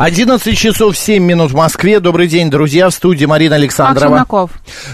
[0.00, 2.00] 11 часов 7 минут в Москве.
[2.00, 2.88] Добрый день, друзья.
[2.88, 4.08] В студии Марина Александрова.
[4.08, 4.50] Макс Челноков.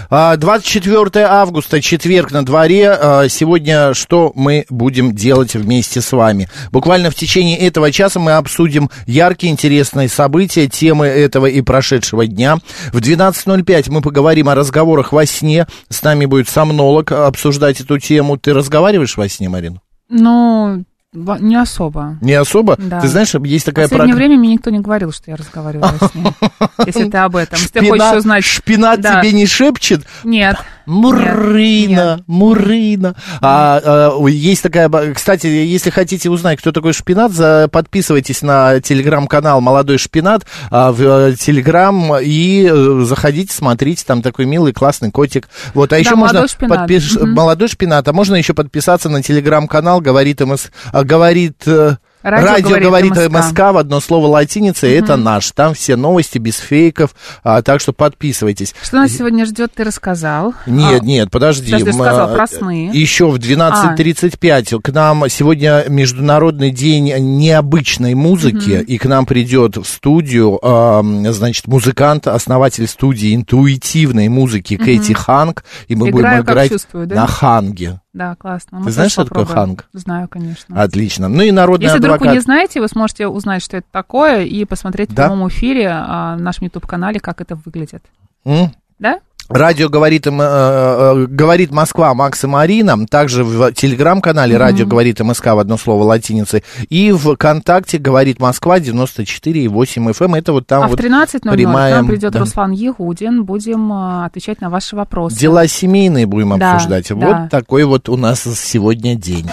[0.09, 2.91] А, 24 августа, четверг на дворе.
[2.91, 6.49] А, Сегодня что мы будем делать вместе с вами?
[6.73, 12.57] Буквально в течение этого часа мы обсудим яркие, интересные события, темы этого и прошедшего дня.
[12.91, 15.67] В 12.05 мы поговорим о разговорах во сне.
[15.87, 18.35] С нами будет сомнолог обсуждать эту тему.
[18.35, 19.79] Ты разговариваешь во сне, Марина?
[20.09, 22.17] Ну, не особо.
[22.21, 22.75] Не особо?
[22.77, 22.99] Да.
[22.99, 24.15] Ты знаешь, есть В такая последнее программа...
[24.17, 26.33] время мне никто не говорил, что я разговариваю во сне.
[26.85, 27.57] Если ты об этом.
[27.57, 28.43] Если ты хочешь узнать...
[28.43, 29.21] шпинат Да.
[29.21, 30.05] тебе не шепчет?
[30.25, 30.57] Нет.
[30.85, 33.15] Мурина, Нет, Мурина.
[33.41, 39.97] А, а, есть такая, кстати, если хотите узнать, кто такой шпинат, подписывайтесь на телеграм-канал «Молодой
[39.97, 45.49] шпинат» а, в э, телеграм и э, заходите, смотрите, там такой милый, классный котик.
[45.73, 46.89] Вот, а еще «Молодой можно шпинат».
[46.89, 47.33] подпиш- Мгм.
[47.33, 51.63] «Молодой шпинат», а можно еще подписаться на телеграм-канал «Говорит МС», а, говорит...
[51.65, 51.97] э,
[52.29, 53.47] Радио Радио, «Говорит говорит МСК».
[53.47, 55.51] МСК в одно слово латиница, и это наш.
[55.51, 58.75] Там все новости без фейков, а, так что подписывайтесь.
[58.81, 60.53] Что нас сегодня ждет, ты рассказал.
[60.65, 61.71] Нет, А, нет, подожди.
[61.71, 62.89] Подожди, сказал а, про сны.
[62.91, 69.85] Еще в 12.35 к нам сегодня Международный день необычной музыки, и к нам придет в
[69.85, 76.71] студию, а, значит, музыкант, основатель студии интуитивной музыки Кэти Ханг, и мы Играю, будем играть
[76.71, 77.15] чувствую, да?
[77.15, 78.01] на ханге.
[78.17, 78.79] Да, классно.
[78.79, 79.85] Мы Ты знаешь, что такое ханг?
[79.93, 80.81] Знаю, конечно.
[80.81, 81.27] Отлично.
[81.27, 82.31] Ну и народный Если вдруг адвокат.
[82.31, 85.25] вы не знаете, вы сможете узнать, что это такое, и посмотреть Да?
[85.25, 88.03] в прямом эфире а, в нашем YouTube-канале, как это выглядит.
[88.43, 88.71] М?
[88.97, 89.19] Да?
[89.49, 95.19] Радио говорит, им, э, э, говорит Москва Макс и Марина, также в телеграм-канале Радио говорит
[95.21, 100.37] МСК в одно слово латиницей, и в ВКонтакте говорит Москва 94,8 FM.
[100.37, 102.39] Это вот там а в вот 13.00 к прямая, нам придет да.
[102.39, 105.37] Руслан Егудин, будем а, отвечать на ваши вопросы.
[105.37, 107.07] дела семейные будем Да, обсуждать.
[107.09, 107.15] да.
[107.15, 109.49] Вот такой вот у нас сегодня день.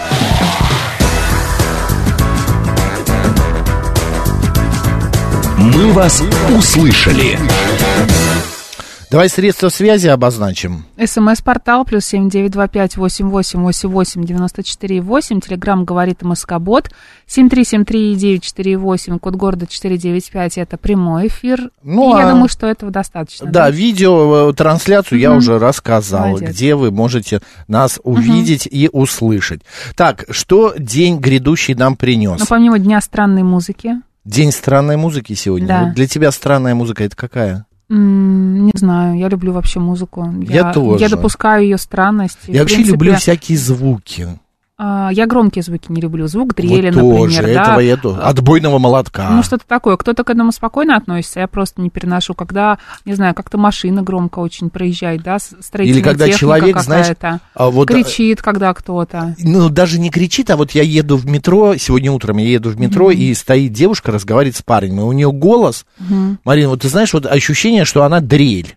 [5.57, 6.21] «Мы вас
[6.55, 7.39] услышали».
[9.15, 10.83] Давай средства связи обозначим.
[11.01, 15.39] СМС-портал плюс семь девять два пять восемь восемь восемь восемь девяносто четыре восемь.
[15.39, 16.91] Телеграмм говорит МСК-бот.
[17.25, 19.17] Семь три семь три девять четыре восемь.
[19.17, 20.57] Код города четыре девять пять.
[20.57, 21.69] Это прямой эфир.
[21.81, 23.49] Ну, И я а- думаю, что этого достаточно.
[23.49, 26.49] Да, видео, э, трансляцию я уже рассказал, Молодец.
[26.49, 27.39] где вы можете
[27.69, 29.61] нас увидеть и услышать.
[29.95, 32.41] Так, что день грядущий нам принес?
[32.41, 33.93] Но помимо Дня странной музыки,
[34.25, 35.67] День странной музыки сегодня.
[35.69, 35.83] Да.
[35.85, 37.65] Вот Для тебя странная музыка это какая?
[37.89, 40.27] Не знаю, я люблю вообще музыку.
[40.41, 41.03] Я тоже.
[41.03, 42.39] Я допускаю ее странность.
[42.47, 44.27] Я вообще принципе, люблю всякие звуки.
[44.77, 46.27] А, я громкие звуки не люблю.
[46.27, 47.55] Звук дрели, вот тоже, например.
[47.55, 47.63] да.
[47.63, 48.21] этого я тоже.
[48.21, 49.29] Отбойного молотка.
[49.29, 49.95] Ну, что-то такое.
[49.95, 52.33] Кто-то к этому спокойно относится, я просто не переношу.
[52.33, 57.15] Когда, не знаю, как-то машина громко очень проезжает, да, строительная Или когда человек, знаешь,
[57.53, 59.35] а вот, кричит, когда кто-то.
[59.39, 62.79] ну, даже не кричит, а вот я еду в метро, сегодня утром я еду в
[62.79, 65.85] метро, и стоит девушка, разговаривает с парнем, и у нее голос,
[66.43, 68.75] Марина, вот ты знаешь, вот ощущение, что она дрель.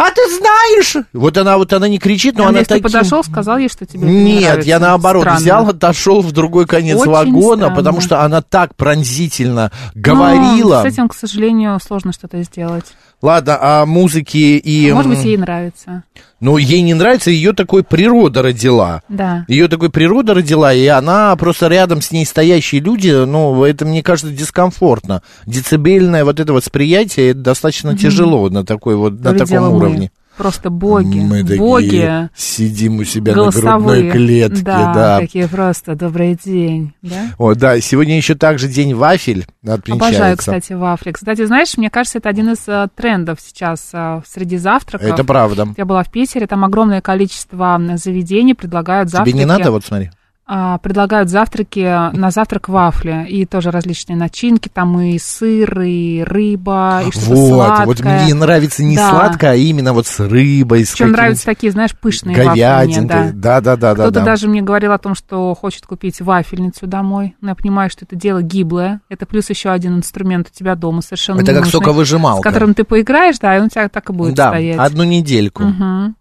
[0.00, 0.96] А ты знаешь?
[1.12, 2.84] Вот она вот она не кричит, но А она если ты таким...
[3.00, 4.68] подошел, сказал ей, что тебе не Нет, нравится?
[4.68, 5.40] я наоборот Странно.
[5.40, 7.74] взял, отошел в другой конец Очень вагона, странно.
[7.76, 10.82] потому что она так пронзительно говорила.
[10.82, 12.84] с этим, к сожалению, сложно что-то сделать.
[13.20, 14.92] Ладно, а музыки и...
[14.92, 16.04] Может быть, ей нравится.
[16.40, 19.02] Ну, ей не нравится, ее такой природа родила.
[19.08, 19.44] Да.
[19.48, 24.04] Ее такой природа родила, и она просто рядом с ней стоящие люди, ну, это, мне
[24.04, 25.22] кажется, дискомфортно.
[25.46, 29.70] Децибельное вот это восприятие, это достаточно тяжело на такой вот, на То ли таком дело
[29.70, 30.10] мы.
[30.38, 31.18] Просто боги.
[31.18, 32.28] Мы такие боги.
[32.34, 34.02] сидим у себя на Голосовые.
[34.02, 35.18] грудной клетке, да, да.
[35.18, 37.32] такие просто добрый день, да?
[37.36, 40.06] О, да, сегодня еще также день вафель отмечается.
[40.06, 41.12] Обожаю, кстати, вафли.
[41.12, 45.06] Кстати, знаешь, мне кажется, это один из э, трендов сейчас э, среди завтраков.
[45.06, 45.68] Это правда.
[45.76, 49.30] Я была в Питере, там огромное количество заведений предлагают завтраки.
[49.30, 50.10] Тебе не надо, вот смотри.
[50.50, 57.02] А, предлагают завтраки, на завтрак вафли и тоже различные начинки, там и сыр, и рыба,
[57.06, 57.86] и что-то Вот, сладкое.
[57.86, 59.10] вот мне нравится не Да.
[59.10, 63.32] сладкое, а именно вот с рыбой, с каким-то нравятся такие, знаешь, пышные вафли говядинкой.
[63.32, 63.60] да.
[63.60, 64.02] Да, да, да, да.
[64.04, 64.24] Кто-то да.
[64.24, 67.36] даже мне говорил о том, что хочет купить вафельницу домой.
[67.40, 69.00] Но я понимаю, что это дело гиблое.
[69.10, 72.40] Это плюс еще один инструмент у тебя дома совершенно Это как ненужный, соковыжималка.
[72.40, 74.78] с которым ты поиграешь, да, и он у тебя так и будет да, стоять.
[74.78, 75.62] одну недельку.
[75.64, 76.16] Мгм.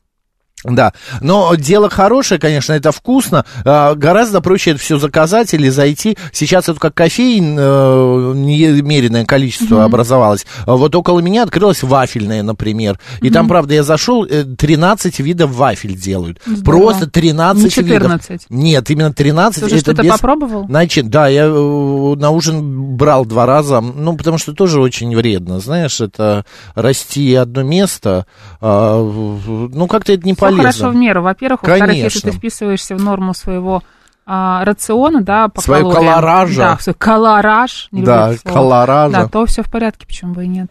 [0.68, 3.46] Да, но дело хорошее, конечно, это вкусно.
[3.66, 6.18] А, Гораздо проще это все заказать или зайти.
[6.34, 10.46] Сейчас это как кофеин, э, немеренное количество образовалось.
[10.66, 13.00] А Вот около меня открылась вафельная, например.
[13.22, 16.40] И там, правда, я зашел, э, 13 видов вафель делают.
[16.46, 16.64] Здорово.
[16.64, 18.30] Просто 13 Не 14.
[18.30, 18.46] видов.
[18.50, 19.60] Нет, именно 13.
[19.62, 20.66] Ты уже это что-то без- попробовал?
[20.68, 21.50] Значит, да, я э,
[22.18, 27.64] на ужин брал два раза, ну, потому что тоже очень вредно, знаешь, это расти одно
[27.64, 28.26] место,
[28.60, 30.57] а, ну, как-то это не полезно.
[30.58, 31.22] Хорошо в меру.
[31.22, 33.82] Во-первых, во-вторых, если ты вписываешься в норму своего
[34.30, 36.62] а, рациона, да, по Своего калориям, колоража.
[36.62, 39.14] да, свой колораж, не Да, колоража.
[39.14, 40.70] да, то все в порядке, почему бы и нет.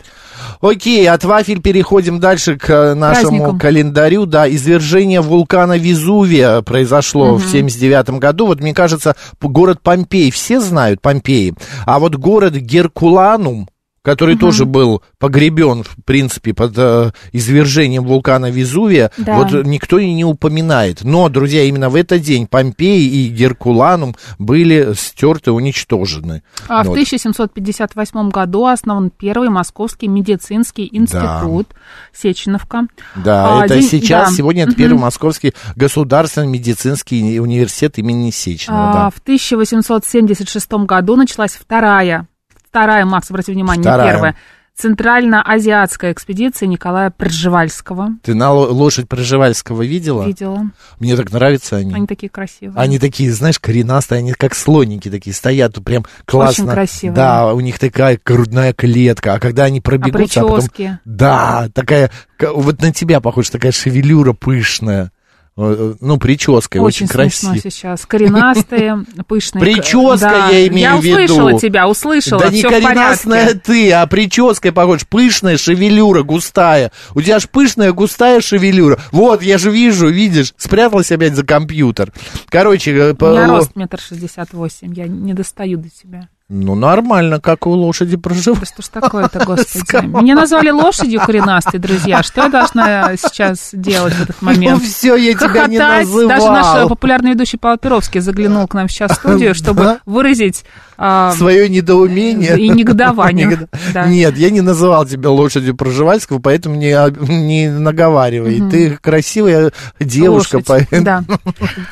[0.61, 3.59] Окей, от вафель переходим дальше к э, нашему Праздникам.
[3.59, 4.27] календарю.
[4.27, 8.45] Да, извержение вулкана Везувия произошло в 79 году.
[8.47, 11.55] Вот, мне кажется, город Помпей, все знают Помпеи.
[11.87, 13.71] А вот город Геркуланум,
[14.07, 19.37] который тоже был погребен, в принципе, под э, извержением вулкана Везувия, Да.
[19.39, 21.03] вот никто и не упоминает.
[21.03, 26.45] Но, друзья, именно в этот день Помпей и Геркуланум были стерты, уничтожены.
[26.69, 26.93] А в Вот.
[26.93, 31.75] 1758 году основан первый Московский медицинский институт
[32.15, 32.87] Сеченовка.
[33.17, 34.37] Да, А, это день- сейчас, да.
[34.37, 34.75] сегодня это.
[34.77, 39.11] Первый Московский государственный медицинский университет имени Сеченова, А, да.
[39.11, 42.29] В 1876 году началась вторая,
[42.77, 44.13] вторая, Макс, обрати внимание, не Вторая.
[44.13, 44.37] первая,
[44.79, 48.11] Центрально-азиатская экспедиция Николая Пржевальского.
[48.23, 50.27] Ты на ло- лошадь Пржевальского видела?
[50.27, 50.67] Видела.
[51.01, 51.95] Мне так нравятся они.
[51.95, 52.79] Они такие красивые.
[52.79, 56.65] Они такие, знаешь, коренастые, они как слоники такие стоят, прям классно.
[56.65, 57.17] Очень красивые.
[57.17, 60.57] Да, у них такая грудная клетка, а когда они пробегутся, а, потом...
[60.59, 60.99] прически?
[61.07, 65.11] Да, такая, ка- вот на тебя похожа, такая шевелюра пышная.
[65.59, 67.57] Э, э, Ну, прической, очень, Очень красиво.
[67.57, 68.05] сейчас.
[68.05, 69.63] Коренастые, пышные.
[69.63, 70.49] Прическа, Да.
[70.51, 71.17] я имею в виду.
[71.19, 72.41] Я услышала тебя, услышала.
[72.43, 75.07] Да не коренастная ты, а прической похож.
[75.07, 76.93] Пышная шевелюра, густая.
[77.15, 78.99] У тебя ж пышная, густая шевелюра.
[79.13, 82.13] Вот, я же вижу, видишь, спряталась опять за компьютер.
[82.51, 86.29] Короче, э, У по- меня рост метр шестьдесят восемь, я не достаю до тебя.
[86.49, 88.69] Ну нормально, как у лошади проживает.
[88.69, 90.07] Что ж такое-то, господи.
[90.07, 92.23] Меня назвали лошадью коренастой, друзья.
[92.23, 94.83] Что я должна сейчас делать в этот Ну момент?
[94.85, 96.07] все, я тебя не Хохотать.
[96.07, 96.29] называл.
[96.29, 100.01] Даже наш э, популярный ведущий Павел Перовский заглянул к нам сейчас в студию, чтобы Да?
[100.07, 100.65] выразить
[100.99, 102.57] а, Свое недоумение.
[102.59, 103.47] и негодование.
[103.51, 104.07] Негодо- Да.
[104.07, 106.95] Нет, я не называл тебя лошадью Пржевальского, поэтому не,
[107.29, 108.63] не наговаривай.
[108.71, 110.67] Ты красивая девушка, лошадь.
[110.69, 111.25] поэтому Да.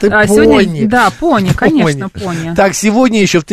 [0.00, 0.36] ты А, пони.
[0.44, 2.54] сегодня, да, пони, конечно, пони.
[2.54, 3.44] Так, сегодня еще в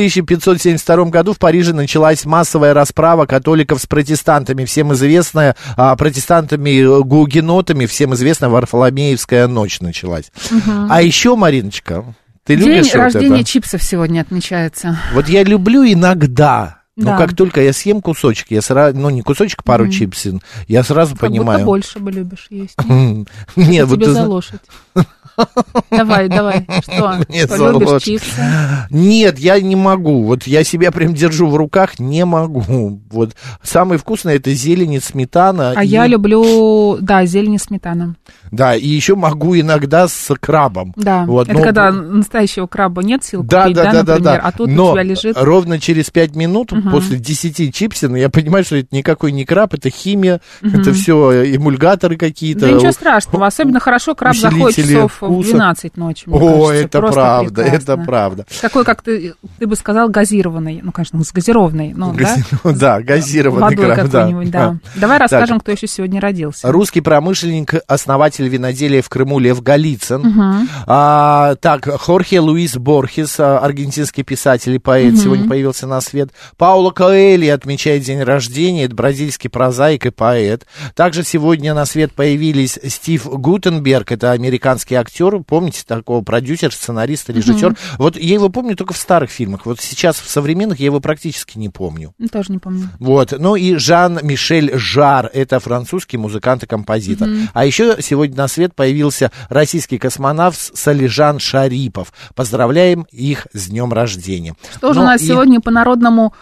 [0.93, 4.65] 1572 году в Париже началась массовая расправа католиков с протестантами.
[4.65, 10.31] Всем известная, а, протестантами-гугенотами, всем известная Варфоломеевская ночь началась.
[10.89, 12.03] А еще, Мариночка,
[12.45, 13.43] ты День любишь вот рождения это?
[13.49, 14.97] чипсов сегодня отмечается.
[15.13, 16.77] Вот я люблю иногда.
[16.97, 17.17] Но Да.
[17.17, 21.21] как только я съем кусочек, я сразу, ну не кусочек, пару чипсин, я сразу Как
[21.29, 21.65] будто понимаю.
[21.65, 22.75] больше бы любишь есть.
[23.55, 24.59] Нет, вот Тебе за лошадь.
[25.89, 26.65] Давай, давай.
[26.83, 27.15] Что?
[27.29, 28.41] Мне любишь чипсы?
[28.89, 30.23] Нет, я не могу.
[30.23, 32.99] Вот я себя прям держу в руках, не могу.
[33.09, 35.73] Вот самое вкусное это зелень и сметана.
[35.75, 38.15] А и- я люблю, да, зелень и сметана.
[38.51, 40.93] Да, и еще могу иногда с крабом.
[40.95, 44.13] Да, Вот, это но- когда настоящего краба нет сил Да, купить, да, да, да, да,
[44.15, 44.47] например, да.
[44.47, 45.37] а тут Но у тебя лежит...
[45.37, 49.89] ровно через пять минут после 10 чипсин я понимаю, что это никакой не краб, это
[49.89, 52.61] химия, это все эмульгаторы какие-то.
[52.61, 55.51] Да ничего страшного, особенно хорошо краб заходит часов в вкуса.
[55.51, 58.05] 12 ночи, О, кажется, это просто правда, это прекрасно.
[58.05, 58.45] правда.
[58.61, 62.35] Такой, как ты, ты бы сказал, газированный, ну, конечно, с газированной, ну, да?
[62.63, 64.19] Гази- Да, газированный Водой краб, да.
[64.21, 64.77] какой-нибудь, да.
[64.95, 66.71] Давай расскажем, кто еще сегодня родился.
[66.71, 70.67] Русский промышленник, основатель виноделия в Крыму Лев Голицын.
[70.87, 76.29] А, так, Хорхе Луис Борхес, а, аргентинский писатель и поэт, сегодня появился на свет.
[76.57, 80.65] Пауло Коэли отмечает день рождения, это бразильский прозаик и поэт.
[80.95, 85.10] Также сегодня на свет появились Стив Гутенберг, это американский актер,
[85.45, 87.75] помните такого продюсер, сценарист, режиссер.
[87.97, 91.57] Вот я его помню только в старых фильмах, вот сейчас в современных я его практически
[91.57, 92.13] не помню.
[92.17, 92.89] Ну, Тоже не помню.
[92.99, 93.33] Вот.
[93.37, 97.29] Ну и Жан-Мишель Жар, это французский музыкант и композитор.
[97.53, 102.13] А еще сегодня на свет появился российский космонавт Салижан Шарипов.
[102.35, 104.55] Поздравляем их с днем рождения.
[104.75, 106.33] Что же Ну у нас и сегодня по народному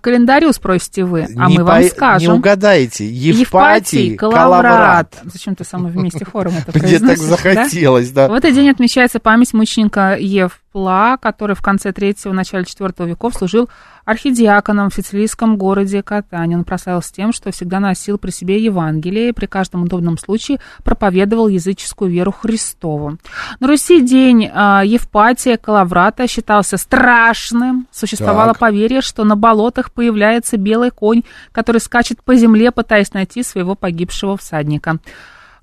[0.00, 2.32] календарю, спросите вы, а не мы вам по- скажем.
[2.32, 3.08] Не угадаете.
[3.08, 5.14] Евпатий, Калаврат.
[5.24, 7.36] Зачем ты со мной вместе хором это Мне так произносишь, да?
[7.36, 8.28] захотелось, да.
[8.28, 13.34] В этот день отмечается память мученика Ев Пла, который в конце третьего, начале четвертого веков
[13.34, 13.68] служил
[14.04, 16.56] архидиаконом в сицилийском городе Катане.
[16.56, 21.48] Он прославился тем, что всегда носил при себе Евангелие и при каждом удобном случае проповедовал
[21.48, 23.18] языческую веру Христову.
[23.60, 27.86] На Руси день э, Евпатия Калаврата считался страшным.
[27.90, 28.58] Существовало Так.
[28.58, 34.36] поверье, что на болотах появляется белый конь, который скачет по земле, пытаясь найти своего погибшего
[34.36, 34.98] всадника.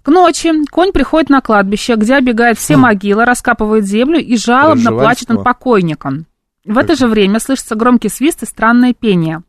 [0.04, 5.30] К ночи конь приходит на кладбище, где оббегает все могилы, раскапывает землю и жалобно плачет
[5.30, 6.26] над покойником.
[6.66, 9.44] В это же время слышится громкий свист и странное пение.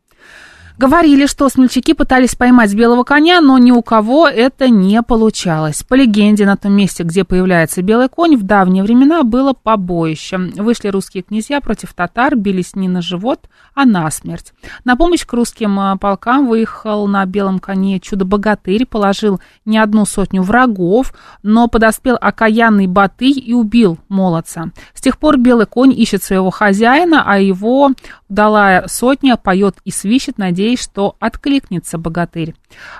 [0.78, 5.82] Говорили, что смельчаки пытались поймать белого коня, но ни у кого это не получалось.
[5.82, 10.38] По легенде, на том месте, где появляется белый конь, в давние времена было побоище.
[10.38, 14.52] Вышли русские князья против татар, бились не на живот, а на смерть.
[14.84, 20.42] На помощь к русским э, полкам выехал на белом коне чудо-богатырь, положил не одну сотню
[20.42, 21.12] врагов,
[21.42, 24.70] но подоспел окаянный Батый и убил молодца.
[24.94, 27.90] С тех пор белый конь ищет своего хозяина, а его
[28.28, 32.54] удалая сотня поет и свищет, надеясь, что откликнется богатырь.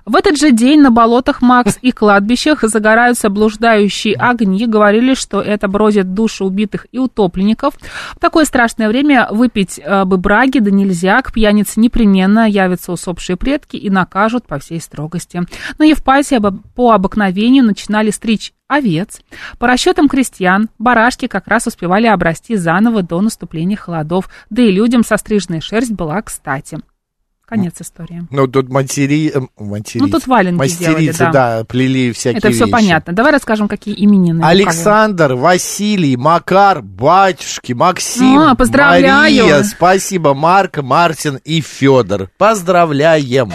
[0.04, 4.66] В этот же день на болотах Макс и кладбищах загораются блуждающие огни.
[4.66, 7.75] Говорили, что это бродят души убитых и утопленников.
[8.12, 11.23] В такое страшное время выпить э, бы браги, да нельзя.
[11.23, 15.42] К пьянице непременно явятся усопшие предки и накажут по всей строгости.
[15.78, 16.40] На Евпатии
[16.75, 19.21] по обыкновению начинали стричь овец.
[19.59, 25.04] По расчетам крестьян, барашки как раз успевали обрасти заново до наступления холодов, да и людям
[25.04, 26.78] состриженная шерсть была кстати.
[27.57, 28.27] Конец истории.
[28.31, 29.31] Ну, тут матери...
[29.35, 31.31] э, матери- Ну, тут валенки Мастерицы, делали, да.
[31.59, 32.73] да, плели всякие Это все вещи.
[32.73, 33.13] понятно.
[33.13, 34.43] Давай расскажем, какие именины.
[34.43, 39.45] Александр, Василий, Макар, батюшки, Максим, А, поздравляю.
[39.45, 42.31] Мария, спасибо, Марк, Мартин и Федор.
[42.39, 43.51] Поздравляем.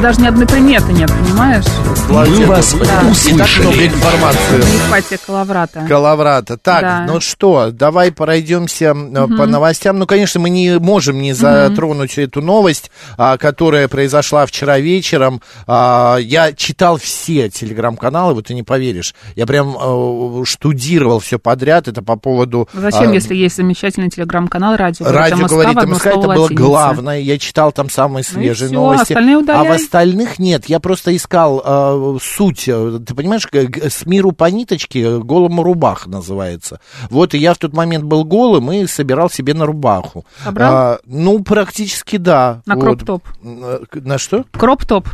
[0.00, 1.64] Даже ни одной приметы нет, понимаешь?
[2.08, 3.86] Мы вас много услышали.
[3.88, 4.88] информации.
[4.88, 5.84] Ипатия Калаврата.
[5.86, 6.56] Калаврата.
[6.56, 7.04] Так, Да.
[7.06, 9.98] ну что, давай пройдемся э, по новостям.
[9.98, 15.42] Ну, конечно, мы не можем не затронуть эту новость, а, которая произошла вчера вечером.
[15.66, 19.14] А, я читал все телеграм-каналы, вот ты не поверишь.
[19.36, 21.88] Я прям э, штудировал все подряд.
[21.88, 22.68] Это по поводу...
[22.72, 27.20] Зачем, а, если есть замечательный телеграм-канал «Радио Радио говорит в одно МСК, это было главное.
[27.20, 29.12] Я читал там самые свежие всё, новости.
[29.12, 29.78] остальные а удаляй.
[29.78, 30.66] в остальных нет.
[30.66, 32.68] Я просто искал э, суть.
[32.68, 36.78] э, Ты понимаешь, г- с миру по ниточке э, голому рубаха называется.
[37.10, 40.24] Вот и я в тот момент был голым и собирал себе на рубаху.
[40.44, 40.72] Собрал?
[40.74, 42.62] А, ну, практически да.
[42.66, 42.82] На Вот.
[42.84, 43.24] кроп-топ.
[43.42, 44.44] Э, к- На что?
[44.52, 45.08] Кроп-топ.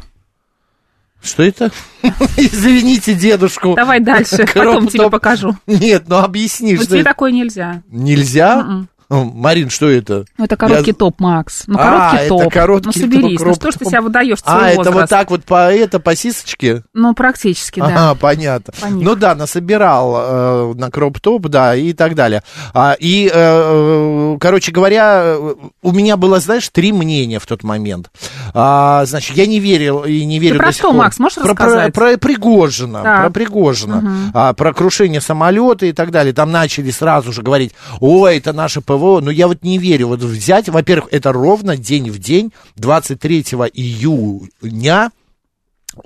[1.22, 1.70] Что это?
[2.36, 3.74] Извините дедушку.
[3.74, 5.56] Давай дальше, потом тебе покажу.
[5.66, 7.10] Нет, ну объясни, Но что тебе это.
[7.10, 7.82] такое нельзя.
[7.88, 8.62] Нельзя?
[8.62, 8.88] Мгм.
[9.08, 10.24] Марин, что это?
[10.36, 11.64] Ну, это короткий Я- топ, Макс.
[11.66, 12.52] Ну, А, короткий это топ.
[12.52, 13.40] короткий ну, топ, соберись.
[13.40, 15.10] Ну, что ж ты себя выдаешь в А, свой это вот возраст?
[15.10, 16.82] так вот по это, по сисочке?
[16.92, 17.86] Ну, практически, да.
[17.86, 18.74] Ага, понятно.
[18.80, 19.04] По них.
[19.04, 22.42] Ну да, насобирал э, на кроп-топ, да, и так далее.
[22.74, 28.10] А, и, э, короче говоря, э, у меня было, знаешь, три мнения в тот момент.
[28.54, 30.98] А, значит, я не верил и не верю про до сих что, пор.
[30.98, 31.92] Макс, можешь про, рассказать?
[31.94, 33.20] Про, про Пригожина, Так.
[33.20, 36.32] про Пригожина, а, про крушение самолета и так далее.
[36.34, 38.95] Там начали сразу же говорить, ой, это наше ПВО.
[39.20, 40.08] Но я вот не верю.
[40.08, 43.40] Вот взять, во-первых, это ровно день в день, 23
[43.74, 45.10] июня,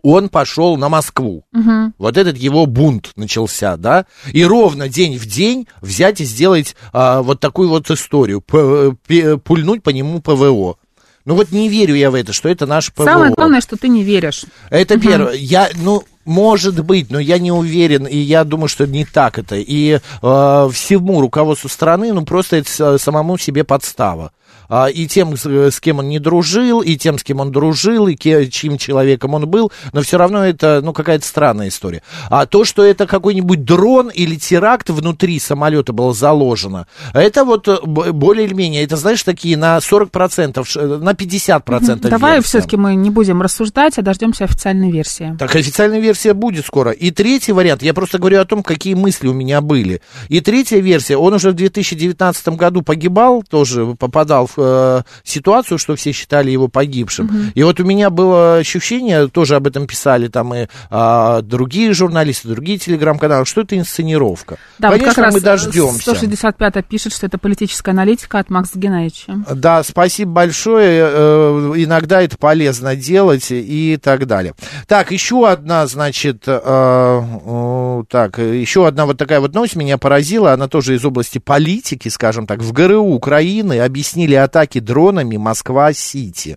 [0.02, 1.44] он пошел на Москву.
[1.52, 1.94] Мгм.
[1.99, 4.06] Вот этот его бунт начался, да?
[4.32, 8.92] И ровно день в день взять и сделать а, вот такую вот историю, п-
[9.38, 10.76] пульнуть по нему ПВО.
[11.25, 13.04] Ну вот не верю я в это, что это наш ПВО.
[13.04, 14.44] Самое главное, что ты не веришь.
[14.70, 15.35] Это первое.
[15.35, 19.57] Я, ну, может быть, но я не уверен, и я думаю, что не так это.
[19.57, 24.31] И э, всему руководству страны, ну, просто это с- самому себе подстава.
[24.71, 28.07] А, и тем, с, с кем он не дружил, и тем, с кем он дружил,
[28.07, 32.03] и ке- чьим человеком он был, но все равно это, ну, какая-то странная история.
[32.31, 37.79] А то, что это какой-нибудь дрон или теракт внутри самолета было заложено, это вот э,
[37.85, 43.11] более или менее, это, знаешь, такие на 40%, ш- на 50% Давай все-таки мы не
[43.11, 45.35] будем рассуждать, а дождемся официальной версии.
[45.37, 46.93] Так, официальная версия будет скоро.
[46.93, 50.00] И третий вариант, я просто говорю о том, какие мысли у меня были.
[50.29, 55.97] И третья версия, он уже в 2019 году погибал, тоже попадал в э, ситуацию, что
[55.97, 57.52] все считали его погибшим.
[57.55, 62.49] И вот у меня было ощущение, тоже об этом писали там и а, другие журналисты,
[62.49, 64.59] другие телеграм-каналы, что это инсценировка.
[64.79, 66.00] Да, вот Конечно, как раз мы дождемся.
[66.00, 69.45] 165 пишет, что это политическая аналитика от Макса Геннадьевича.
[69.55, 71.09] Да, спасибо большое.
[71.11, 74.55] Э, Иногда это полезно делать и так далее.
[74.87, 80.52] Так, еще одна, значит, э, э, так, еще одна вот такая вот новость меня поразила.
[80.52, 82.61] Она тоже из области политики, скажем так.
[82.61, 86.57] В ГРУ Украины объяснили атаки дронами Москва-Сити.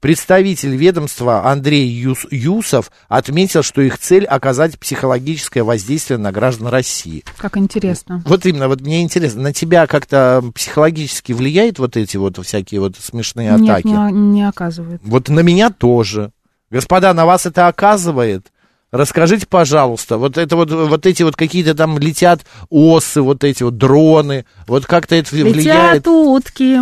[0.00, 7.24] Представитель ведомства Андрей Юс, Юсов отметил, что их цель оказать психологическое воздействие на граждан России.
[7.36, 8.22] Как интересно.
[8.26, 12.96] Вот именно, вот мне интересно, на тебя как-то психологически влияет вот эти вот всякие вот
[12.96, 13.86] смешные Нет, атаки?
[13.86, 15.00] не, не оказывает.
[15.04, 16.32] Вот на меня тоже.
[16.70, 18.46] Господа, на вас это оказывает?
[18.90, 23.76] Расскажите, пожалуйста, вот это вот, вот эти вот какие-то там летят осы, вот эти вот
[23.76, 26.06] дроны, вот как-то это влияет?
[26.06, 26.78] Летят утки.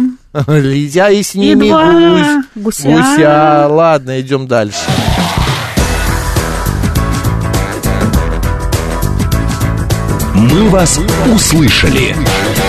[0.46, 2.44] Летя и с И ними два гусь.
[2.54, 2.88] гуся.
[2.88, 3.66] Гуся.
[3.70, 4.78] Ладно, идем дальше.
[10.34, 11.00] «Мы вас
[11.34, 12.14] услышали».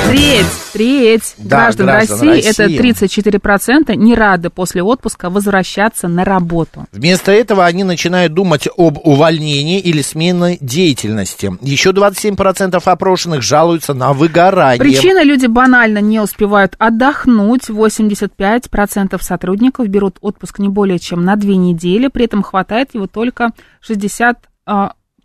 [0.07, 2.49] Треть, треть Да, граждан, граждан России, России.
[2.49, 6.85] это 34%, не рады после отпуска возвращаться на работу.
[6.93, 11.57] Вместо этого они начинают думать об увольнении или смене деятельности.
[11.61, 14.79] Еще 27% опрошенных жалуются на выгорание.
[14.79, 17.67] Причина люди банально не успевают отдохнуть.
[17.69, 23.51] 85% сотрудников берут отпуск не более чем на две недели, при этом хватает его только
[23.81, 24.37] 60...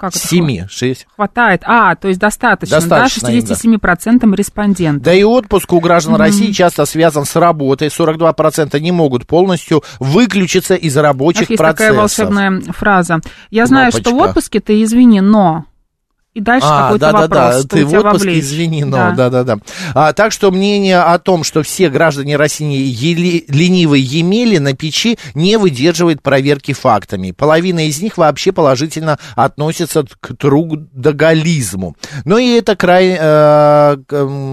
[0.03, 0.19] как это?
[0.19, 1.07] Семи, шесть.
[1.15, 1.63] Хватает.
[1.65, 3.47] А, то есть достаточно, Достаточно им, да.
[3.47, 5.05] да, 67% респондентов.
[5.05, 7.87] Да и отпуск у граждан России часто связан с работой.
[7.87, 11.79] 42% не могут полностью выключиться из рабочих есть процессов.
[11.79, 13.21] такая волшебная фраза.
[13.51, 15.67] Я знаю, что в отпуске ты извини, но...
[16.35, 18.45] И дальше А, какой-то да, да, вопрос, да, что ты в отпуске, вовлечь.
[18.45, 19.11] извини, но, Да.
[19.11, 19.57] да, да, да.
[19.95, 25.19] А, так что мнение о том, что все граждане России ели- ленивые емели на печи,
[25.35, 27.33] не выдерживает проверки фактами.
[27.33, 31.97] Половина из них вообще положительно относится к трудоголизму.
[32.25, 33.97] Но и это край, э,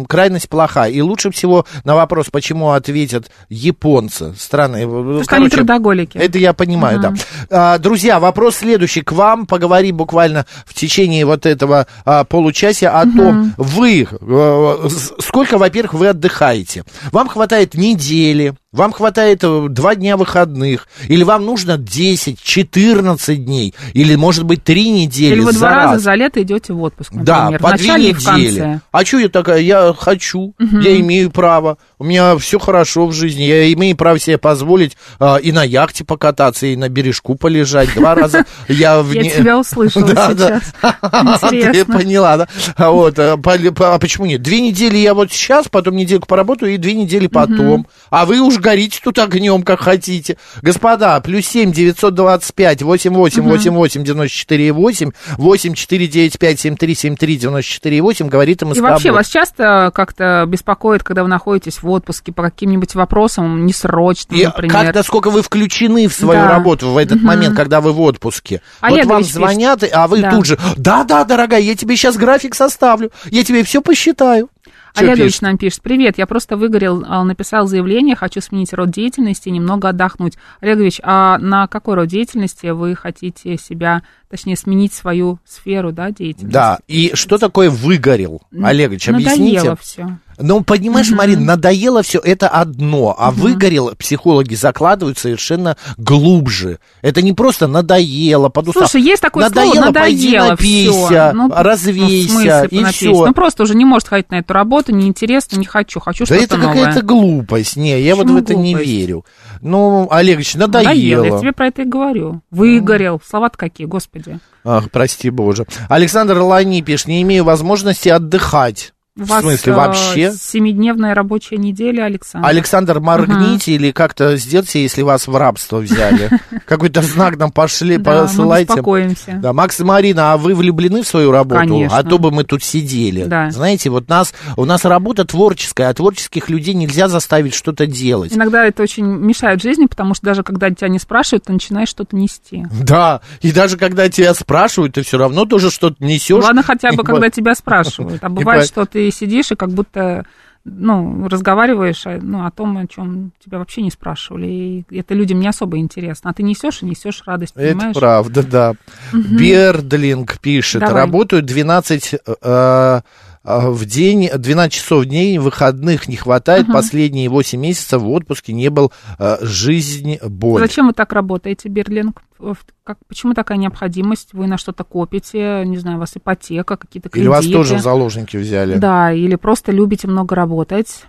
[0.08, 0.88] крайность плоха.
[0.88, 4.86] И лучше всего на вопрос, почему ответят японцы, страны.
[4.86, 6.18] Потому что они трудоголики.
[6.18, 7.14] Это я понимаю, да.
[7.50, 9.46] А, друзья, вопрос следующий к вам.
[9.46, 11.69] Поговорим буквально в течение вот этого
[12.06, 16.84] а, получасия о том, вы э, сколько, во-первых, вы отдыхаете.
[17.12, 23.74] Вам хватает недели, вам хватает э, два дня выходных, или вам нужно 10, 14 дней,
[23.94, 26.02] или, может быть, три недели Или вы два раза раз.
[26.04, 28.80] за лето идете в отпуск, Да, например, по в две недели.
[28.92, 29.60] А что я такая?
[29.62, 31.78] Я хочу, я имею право.
[31.98, 33.42] У меня все хорошо в жизни.
[33.42, 37.94] Я имею право себе позволить а, и на яхте покататься, и на бережку полежать.
[37.96, 40.62] Два раза я тебя услышала Да, да.
[40.62, 41.72] сейчас.
[41.74, 42.48] Ты поняла, да?
[42.78, 44.42] А Вот, а, по- по- а почему нет?
[44.44, 47.88] Две недели я вот сейчас, потом недельку поработаю, и две недели потом.
[48.12, 50.38] А вы уж горите тут огнем, как хотите.
[50.62, 56.08] Господа, плюс семь девятьсот двадцать пять восемь восемь восемь восемь девяносто четыре восемь восемь четыре
[56.08, 58.78] девять пять семь три семь три девяносто четыре восемь говорит МСК.
[58.78, 64.40] И вообще, вас часто как-то беспокоит, когда вы находитесь в отпуске по каким-нибудь вопросам несрочным,
[64.40, 64.86] И например?
[64.86, 66.50] как насколько вы включены в свою Да.
[66.50, 68.62] работу в этот момент, когда вы в отпуске.
[68.82, 69.34] вот Олегович вам пишет.
[69.34, 70.32] звонят, а вы Да.
[70.32, 74.50] тут же, да-да, дорогая, я тебе сейчас график составлю, я тебе все посчитаю.
[74.94, 75.42] Чё Олегович пишет?
[75.42, 79.90] нам пишет, привет, я просто выгорел, а, написал заявление, хочу сменить род деятельности и немного
[79.90, 80.34] отдохнуть.
[80.62, 86.54] Олегович, а на какой род деятельности вы хотите себя, точнее, сменить свою сферу, да, деятельности?
[86.54, 88.42] Да, и что такое выгорел?
[88.52, 89.58] Олегович, объясните.
[89.58, 90.18] Надоело все.
[90.40, 96.80] Ну, понимаешь, Марин, надоело все это одно, а выгорел психологи закладывают совершенно глубже.
[97.02, 98.88] Это не просто надоело, подустал.
[98.88, 101.32] Слушай, есть такое надоело, слово, пойди надоело напейся, все.
[101.34, 103.26] Ну, развейся, смысле и все.
[103.26, 106.44] Ну, просто уже не может ходить на эту работу, неинтересно, не хочу, хочу Да что-то
[106.44, 106.76] это новое.
[106.76, 107.76] какая-то глупость.
[107.76, 108.92] Не, я вот Почему в это не глупость?
[108.92, 109.26] верю.
[109.62, 110.88] Ну, Олегович, надоело.
[110.90, 112.42] Надоело, я тебе про это и говорю.
[112.50, 114.40] Выгорел, слова-то какие, господи.
[114.64, 115.66] Ах, прости боже.
[115.90, 118.94] Александр Лани пишет, не имею возможности отдыхать.
[119.20, 120.32] У В смысле, э, вообще?
[120.32, 122.48] семидневная рабочая неделя, Александр.
[122.48, 126.30] Александр, моргните или как-то сделайте, если вас в рабство взяли.
[126.66, 128.74] Какой-то знак нам пошли, да, мы посылайте.
[128.74, 129.40] беспокоимся.
[129.42, 131.88] Да, Макс и Марина, а вы влюблены в свою работу?
[131.92, 133.26] А то бы мы тут сидели.
[133.26, 133.52] Да.
[133.52, 138.34] Знаете, вот нас, у нас работа творческая, а творческих людей нельзя заставить что-то делать.
[138.34, 142.16] Иногда это очень мешает жизни, потому что даже когда тебя не спрашивают, ты начинаешь что-то
[142.16, 142.66] нести.
[142.82, 146.44] Да, и даже когда тебя спрашивают, ты все равно тоже что-то несешь.
[146.44, 148.24] Ладно, хотя бы, когда тебя спрашивают.
[148.24, 150.26] А бывает, что ты сидишь и как будто
[150.66, 154.48] ну, разговариваешь а, ну, о том, о чем тебя вообще не спрашивали.
[154.48, 156.30] И это людям не особо интересно.
[156.30, 157.96] А ты несешь и несешь радость, Это понимаешь?
[157.96, 158.74] правда, да.
[159.14, 161.04] Бердлинг пишет, Давай.
[161.04, 163.02] работают 12 э, э,
[163.44, 168.70] в день, 12 часов в день, выходных не хватает, последние 8 месяцев в отпуске не
[168.70, 170.62] был, э, жизнь боль.
[170.62, 172.22] Зачем вы так работаете, Берлинг?
[172.38, 174.30] В- Как, почему такая необходимость?
[174.34, 175.64] Вы на что-то копите?
[175.66, 177.30] Не знаю, у вас ипотека, какие-то Или кредиты?
[177.30, 178.78] вас тоже в заложники взяли?
[178.78, 181.04] Да, или просто любите много работать.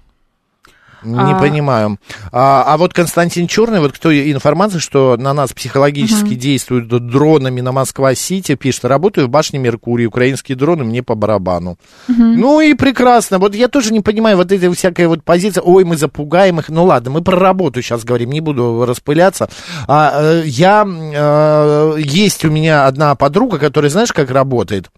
[1.03, 1.39] Не А.
[1.39, 1.99] понимаю.
[2.33, 7.73] А, а вот Константин Черный, вот кто информация, что на нас психологически действуют дронами на
[7.73, 11.77] Москва-Сити, пишет, работаю в башне Меркурий, украинские дроны мне по барабану.
[12.09, 13.39] Ну и прекрасно.
[13.39, 16.69] Вот я тоже не понимаю вот этой всякой вот позиции, ой, мы запугаем их.
[16.69, 19.49] Ну ладно, мы про работу сейчас говорим, не буду распыляться.
[19.89, 24.91] А, э, я, э, есть у меня одна подруга, которая, знаешь, как работает?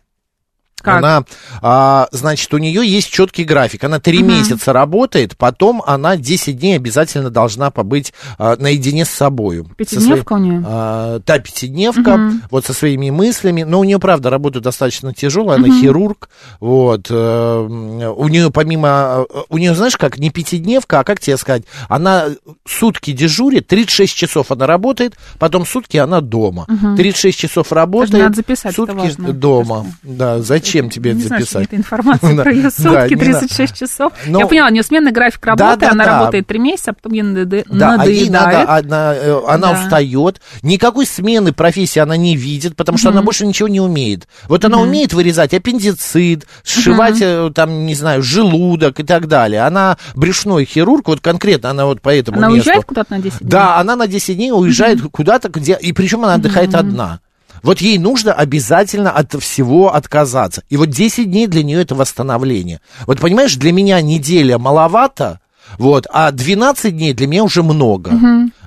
[0.82, 0.98] Как?
[0.98, 1.24] Она,
[1.62, 3.84] а, значит, у нее есть четкий график.
[3.84, 9.64] Она три месяца работает, потом она 10 дней обязательно должна побыть а, наедине с собой.
[9.76, 11.20] Пятидневка у неё?
[11.24, 13.62] та пятидневка, вот со своими мыслями.
[13.62, 16.28] Но у нее, правда, работа достаточно тяжелая, она хирург.
[16.60, 17.06] Вот.
[17.10, 17.66] э,
[18.16, 19.24] у нее помимо...
[19.28, 22.26] э, У нее, знаешь, как, не пятидневка, а как тебе сказать, она
[22.66, 26.66] сутки дежурит, 36 часов она работает, потом сутки она дома.
[26.96, 28.92] 36 часов работает, надо записать, сутки
[29.32, 29.86] дома.
[30.02, 31.78] Да, зачем тебе это не знаю, что записать?
[31.78, 33.38] информация про ее сутки, не надо.
[33.38, 34.12] 36 часов.
[34.26, 37.74] Я поняла, у нее сменный график работы, она работает 3 месяца, а потом ей а
[37.74, 38.68] надоедает.
[38.68, 43.80] она, э, устает, никакой смены профессии она не видит, потому что она больше ничего не
[43.80, 44.26] умеет.
[44.48, 49.62] Вот она умеет вырезать аппендицит, сшивать, э, там, не знаю, желудок и так далее.
[49.62, 52.68] Она брюшной хирург, вот конкретно она вот по этому Она месту.
[52.68, 53.50] уезжает куда-то на 10 дней?
[53.50, 57.20] Да, она на 10 дней уезжает куда-то, где, и причем она отдыхает одна.
[57.62, 60.62] Вот ей нужно обязательно от всего отказаться.
[60.68, 62.80] И вот 10 дней для нее это восстановление.
[63.06, 65.40] Вот понимаешь, для меня неделя маловато,
[65.78, 68.10] вот, а 12 дней для меня уже много.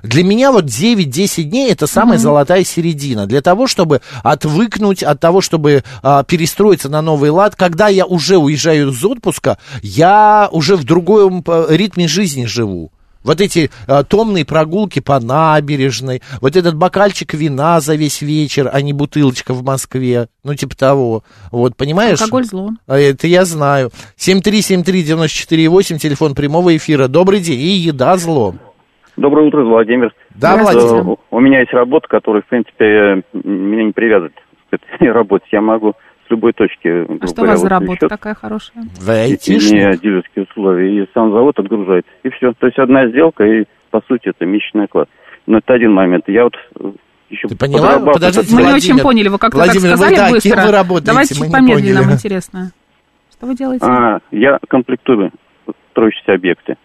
[0.02, 3.26] Для меня вот 9-10 дней это самая золотая середина.
[3.26, 7.56] Для того, чтобы отвыкнуть от того, чтобы а, перестроиться на новый лад.
[7.56, 12.92] Когда я уже уезжаю из отпуска, я уже в другом э, ритме жизни живу.
[13.26, 18.80] Вот эти а, томные прогулки по набережной, вот этот бокальчик вина за весь вечер, а
[18.80, 21.24] не бутылочка в Москве, ну типа того.
[21.50, 22.20] Вот, понимаешь?
[22.20, 22.70] Алкоголь зло.
[22.86, 23.90] А Это я знаю.
[24.16, 27.08] 7373948, телефон прямого эфира.
[27.08, 27.60] Добрый день.
[27.60, 28.54] И еда зло.
[29.16, 30.14] Доброе утро, Владимир.
[30.34, 30.56] Да.
[30.56, 31.16] Владимир?
[31.30, 34.34] У меня есть работа, которая, в принципе, э, меня не привязывает
[34.70, 35.46] к этой работе.
[35.50, 35.94] Я могу
[36.26, 38.84] с любой точки, А что у говоря, вас за работа счет, такая хорошая?
[39.00, 39.72] Вы айтишник?
[39.72, 42.04] мне дилерские условия, и сам завод отгружает.
[42.24, 42.52] И все.
[42.58, 45.08] То есть одна сделка, и, по сути, это месячный оклад.
[45.46, 46.24] Но это один момент.
[46.28, 46.92] Я вот э,
[47.30, 48.00] еще Ты поняла?
[48.00, 50.50] Подождите, Мы не очень поняли, вы как-то так Владимир, вы, сказали да, быстро.
[50.56, 51.06] кем вы работаете?
[51.06, 52.70] Давайте Мы чуть не помедленнее, нам интересно.
[53.32, 53.84] Что вы делаете?
[53.86, 55.30] А, я комплектую
[55.92, 56.76] строящиеся объекты.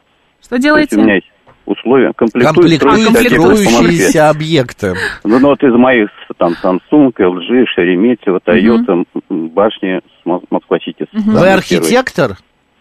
[0.42, 0.98] Что То есть делаете?
[0.98, 1.31] у меня есть
[1.72, 2.12] условия.
[2.16, 3.66] Комплектую строящиеся объекты по Москве.
[3.66, 4.94] Комплектующиеся объекты.
[5.24, 11.06] Ну, ну, вот из моих, там, Samsung, LG, Шереметьево, Toyota, м, башни Москва-Сити.
[11.14, 12.38] Вы архитектор?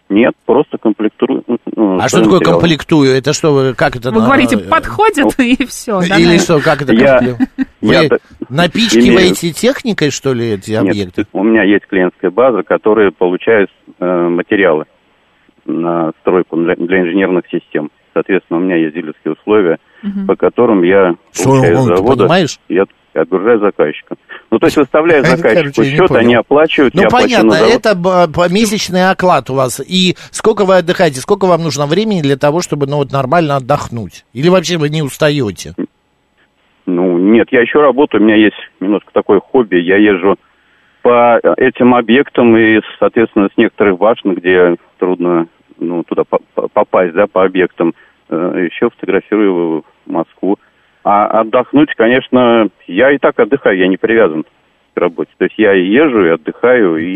[0.09, 1.41] Нет, просто комплектую.
[1.73, 3.15] ну, А что такое комплектую?
[3.17, 4.11] Это что, вы- как это?
[4.11, 6.01] Вы на- говорите, э, подходит и все.
[6.01, 6.93] Или что, как это?
[6.93, 7.21] Я-
[7.81, 11.25] я Вы так напичкиваете техникой, что ли, эти Нет, объекты?
[11.31, 14.83] у меня есть клиентская база, которая получает э, материалы
[15.65, 17.89] на стройку для, для инженерных систем.
[18.13, 19.79] Соответственно, у меня есть дилерские условия,
[20.27, 22.59] по которым я получаю с ты завода понимаешь?
[22.67, 22.77] и
[23.13, 24.15] отгружаю заказчика.
[24.49, 27.95] Ну, то есть выставляю Короче, заказчику я не счет, они оплачивают, Ну, я понятно, это
[27.95, 29.81] по- месячный оклад у вас.
[29.85, 34.25] И сколько вы отдыхаете, сколько вам нужно времени для того, чтобы, ну, вот нормально отдохнуть?
[34.33, 35.73] Или вообще вы не устаете?
[36.85, 40.37] Ну, нет, я еще работаю, у меня есть немножко такое хобби, я езжу
[41.01, 45.47] по этим объектам и, соответственно, с некоторых башен, где трудно
[45.81, 47.93] ну, туда по- по- попасть, да, по объектам,
[48.29, 50.57] э, еще фотографирую Москву.
[51.03, 55.31] А отдохнуть, конечно, я и так отдыхаю, я не привязан к работе.
[55.37, 57.15] То есть я и езжу, и отдыхаю, и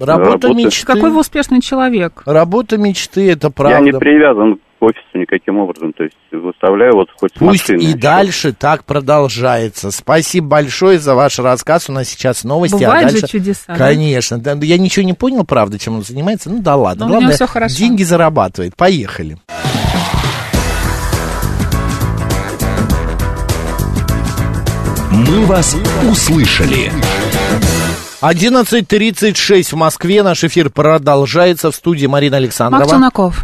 [0.00, 0.54] Работа работаю.
[0.54, 0.86] мечты.
[0.86, 2.22] Какой вы успешный человек.
[2.26, 3.78] Работа мечты, это правда.
[3.78, 5.92] Я не привязан к офису никаким образом.
[5.92, 7.98] То есть выставляю вот хоть Пусть машины и еще.
[7.98, 9.90] дальше так продолжается.
[9.90, 11.88] Спасибо большое за ваш рассказ.
[11.88, 12.76] У нас сейчас новости.
[12.82, 13.38] а Бывают же дальше...
[13.38, 13.76] чудеса, да?
[13.76, 14.38] Конечно.
[14.38, 16.50] Да, я ничего не понял, правда, чем он занимается.
[16.50, 17.04] Ну да ладно.
[17.04, 17.76] Но у него Главное, всё хорошо.
[17.76, 18.76] деньги зарабатывает.
[18.76, 19.38] Поехали.
[25.10, 25.76] «Мы вас
[26.10, 26.90] услышали».
[28.24, 30.22] 11.36 в Москве.
[30.22, 32.96] Наш эфир продолжается в студии Марина Александрова.
[32.96, 33.34] Марк.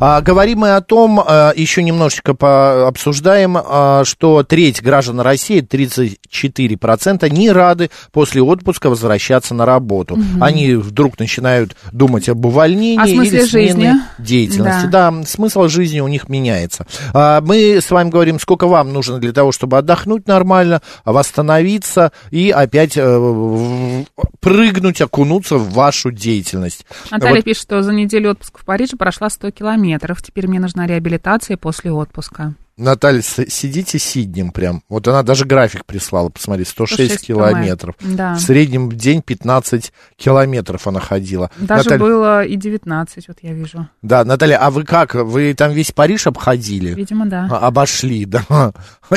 [0.00, 7.28] А, говорим мы о том, а, еще немножечко пообсуждаем, а, что треть граждан России, 34%,
[7.28, 10.16] не рады после отпуска возвращаться на работу.
[10.40, 13.92] Они вдруг начинают думать об увольнении О или смене жизни.
[14.18, 14.86] деятельности.
[14.86, 15.12] Да.
[15.26, 16.86] смысл жизни у них меняется.
[17.12, 22.50] А, мы с вами говорим, сколько вам нужно для того, чтобы отдохнуть нормально, восстановиться и
[22.50, 24.04] опять э,
[24.40, 26.86] прыгнуть, окунуться в вашу деятельность.
[27.10, 30.22] Наталья Вот пишет, что за неделю отпуска в Париже прошла 100 километров.
[30.22, 32.54] Теперь мне нужна реабилитация после отпуска.
[32.78, 34.82] Наталья, сидите сиднем прям.
[34.88, 37.96] Вот она даже график прислала, посмотри, 106 106 километров.
[38.00, 38.34] Да.
[38.34, 41.50] В среднем в день 15 километров она ходила.
[41.58, 43.88] Даже Наталья- было и 19, вот я вижу.
[44.02, 45.14] Да, Наталья, а вы как?
[45.14, 46.94] Вы там весь Париж обходили?
[46.94, 47.48] Видимо, да.
[47.50, 48.44] А, Обошли, да.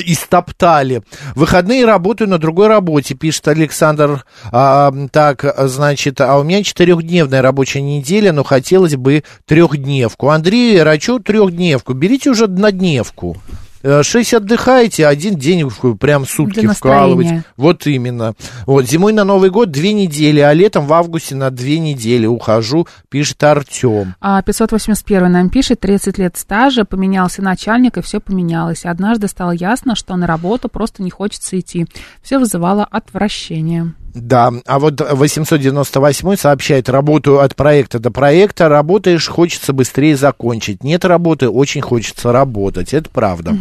[0.06, 1.04] И стоптали.
[1.36, 4.26] Выходные работаю на другой работе, пишет Александр.
[4.52, 10.30] А, так, значит, а у меня четырехдневная рабочая неделя, но хотелось бы трехдневку.
[10.30, 11.94] Андрей, рачу трехдневку.
[11.94, 13.38] Берите уже однодневку.
[13.84, 17.44] Э, Шесть отдыхаете, один день прям сутки вкалывать.
[17.58, 18.34] Вот именно.
[18.66, 22.88] Вот, зимой на Новый год две недели, а летом в августе на две недели ухожу,
[23.10, 24.16] пишет Артем.
[24.20, 28.86] А 581 нам пишет, 30 лет стажа, поменялся начальник, и все поменялось.
[28.86, 31.88] Однажды стало ясно, что на работу просто не хочется идти.
[32.22, 33.94] Все вызывало отвращение.
[34.14, 40.84] Да, а вот 898 сообщает, работаю от проекта до проекта, работаешь, хочется быстрее закончить.
[40.84, 43.56] Нет работы, очень хочется работать, это правда.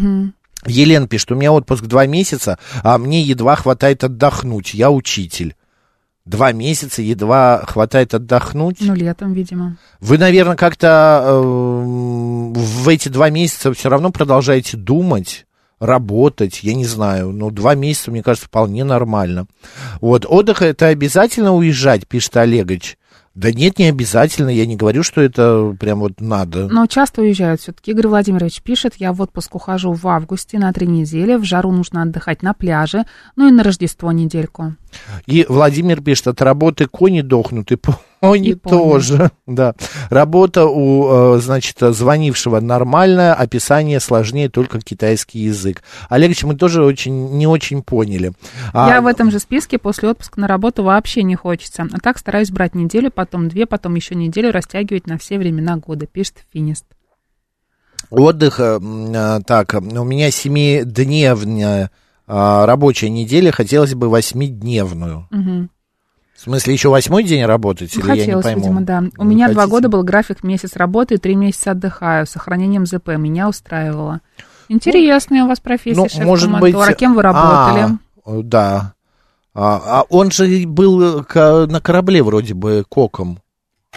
[0.67, 5.55] Елена пишет, у меня отпуск два месяца, а мне едва хватает отдохнуть, я учитель.
[6.27, 8.77] Два месяца едва хватает отдохнуть.
[8.81, 9.79] Ну, летом, видимо.
[10.01, 15.47] Вы, наверное, как-то эм, в эти два месяца все равно продолжаете думать,
[15.81, 19.47] работать, я не знаю, ну, два месяца, мне кажется, вполне нормально.
[20.01, 22.97] Вот, отдых это обязательно уезжать, пишет Олегович.
[23.35, 26.69] Да нет, не обязательно, я не говорю, что это прям вот надо.
[26.69, 27.93] Но часто уезжают все-таки.
[27.93, 32.03] Игорь Владимирович пишет, я в отпуск ухожу в августе на три недели, в жару нужно
[32.03, 33.05] отдыхать на пляже,
[33.37, 34.75] ну и на Рождество недельку.
[35.27, 37.77] И Владимир пишет, от работы кони дохнут, и
[38.21, 38.73] пони И пони.
[38.73, 39.31] тоже.
[39.47, 39.75] Да.
[40.11, 45.83] Работа у, э, значит, звонившего нормальная, описание сложнее только китайский язык.
[46.09, 48.33] Олегович, мы тоже очень, не очень поняли.
[48.73, 51.89] А, Я в этом же списке после отпуска на работу вообще не хочется.
[51.93, 56.07] А так стараюсь брать неделю, потом две, потом еще неделю растягивать на все времена года,
[56.07, 56.85] пишет Финист.
[58.11, 61.91] Отдых, э, э, так, у меня семидневная
[62.29, 65.27] э, рабочая неделя, хотелось бы восьмидневную.
[65.31, 65.71] Мгм.
[66.41, 67.95] В смысле, еще восьмой день работать?
[67.95, 68.61] Ну, или я не хотелось, пойму?
[68.63, 69.03] видимо, да.
[69.19, 69.71] У Вы меня два хотите?
[69.77, 73.09] года был график месяц работы и три месяца отдыхаю с сохранением ЗП.
[73.09, 74.21] Меня устраивало.
[74.71, 76.75] Интересная у вас профессия, Ну, шеф может быть...
[76.75, 77.99] А кем вы работали?
[78.25, 78.95] А, да.
[79.53, 83.41] А, а он же был ка- на корабле вроде бы коком.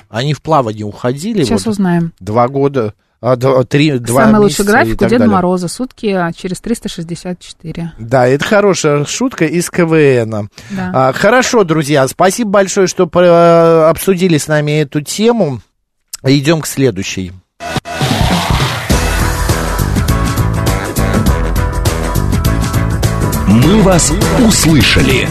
[0.10, 1.46] Они в плавание уходили.
[1.46, 2.12] Сейчас вот узнаем.
[2.20, 2.94] Два года,
[3.26, 5.34] а, два, три, два Самый месяца лучший график у Деда далее.
[5.34, 5.70] Мороза.
[5.70, 7.94] Сутки а, через 364.
[7.98, 10.50] Да, это хорошая шутка из КВН.
[10.72, 10.92] Да.
[10.94, 15.62] А, хорошо, друзья, спасибо большое, что про- обсудили с нами эту тему.
[16.22, 17.32] Идем к следующей.
[23.48, 24.12] «Мы вас
[24.46, 25.30] услышали».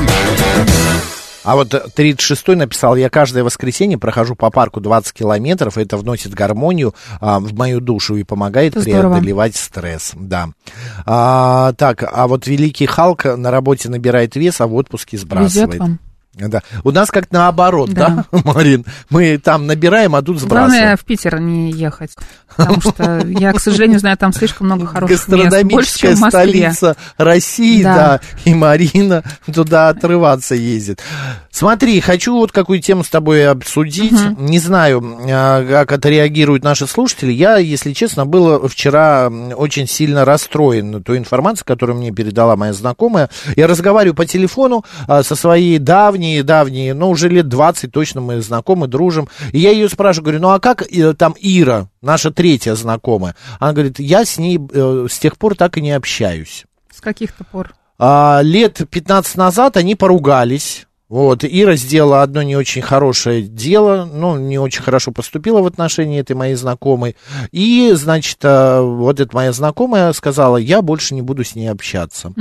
[1.44, 6.94] А вот 36-й написал, я каждое воскресенье прохожу по парку 20 километров, это вносит гармонию
[7.20, 9.14] а, в мою душу и помогает Это здорово.
[9.14, 10.12] преодолевать стресс.
[10.14, 10.50] Да.
[11.05, 15.68] А, так, а вот великий Халк на работе набирает вес, а в отпуске сбрасывает.
[15.68, 15.98] Везет вам.
[16.34, 16.62] Да.
[16.82, 18.40] У нас как наоборот, да, Да.
[18.44, 18.86] Марин?
[19.10, 20.80] Мы там набираем, а тут сбрасываем.
[20.80, 22.12] Главное в Питер не ехать.
[22.56, 25.28] Потому что я, к сожалению, знаю там слишком много хороших мест.
[25.28, 26.40] Больше, Гастрономическая чем в Москве.
[26.40, 27.94] столица России, да.
[27.94, 28.20] Да.
[28.44, 31.00] и Марина туда отрываться ездит.
[31.50, 34.18] Смотри, хочу вот какую тему с тобой обсудить.
[34.38, 37.30] Не знаю, а, как отреагируют наши слушатели.
[37.30, 43.28] Я, если честно, был вчера очень сильно расстроен той информацией, которую мне передала моя знакомая.
[43.54, 48.40] Я разговариваю по телефону а, со своей давней, давней, ну, уже лет 20 точно мы
[48.40, 49.28] знакомы, дружим.
[49.52, 53.35] И я ее спрашиваю, говорю, ну, а как э, там Ира, наша третья знакомая?
[53.58, 56.64] Она говорит, я с ней э, с тех пор так и не общаюсь.
[56.94, 57.74] С каких-то пор.
[57.98, 60.87] А, лет 15 назад они поругались.
[61.08, 66.18] Вот, Ира сделала одно не очень хорошее дело, ну, не очень хорошо поступила в отношении
[66.18, 67.16] этой моей знакомой.
[67.50, 72.32] И, значит, а, вот эта моя знакомая сказала, я больше не буду с ней общаться.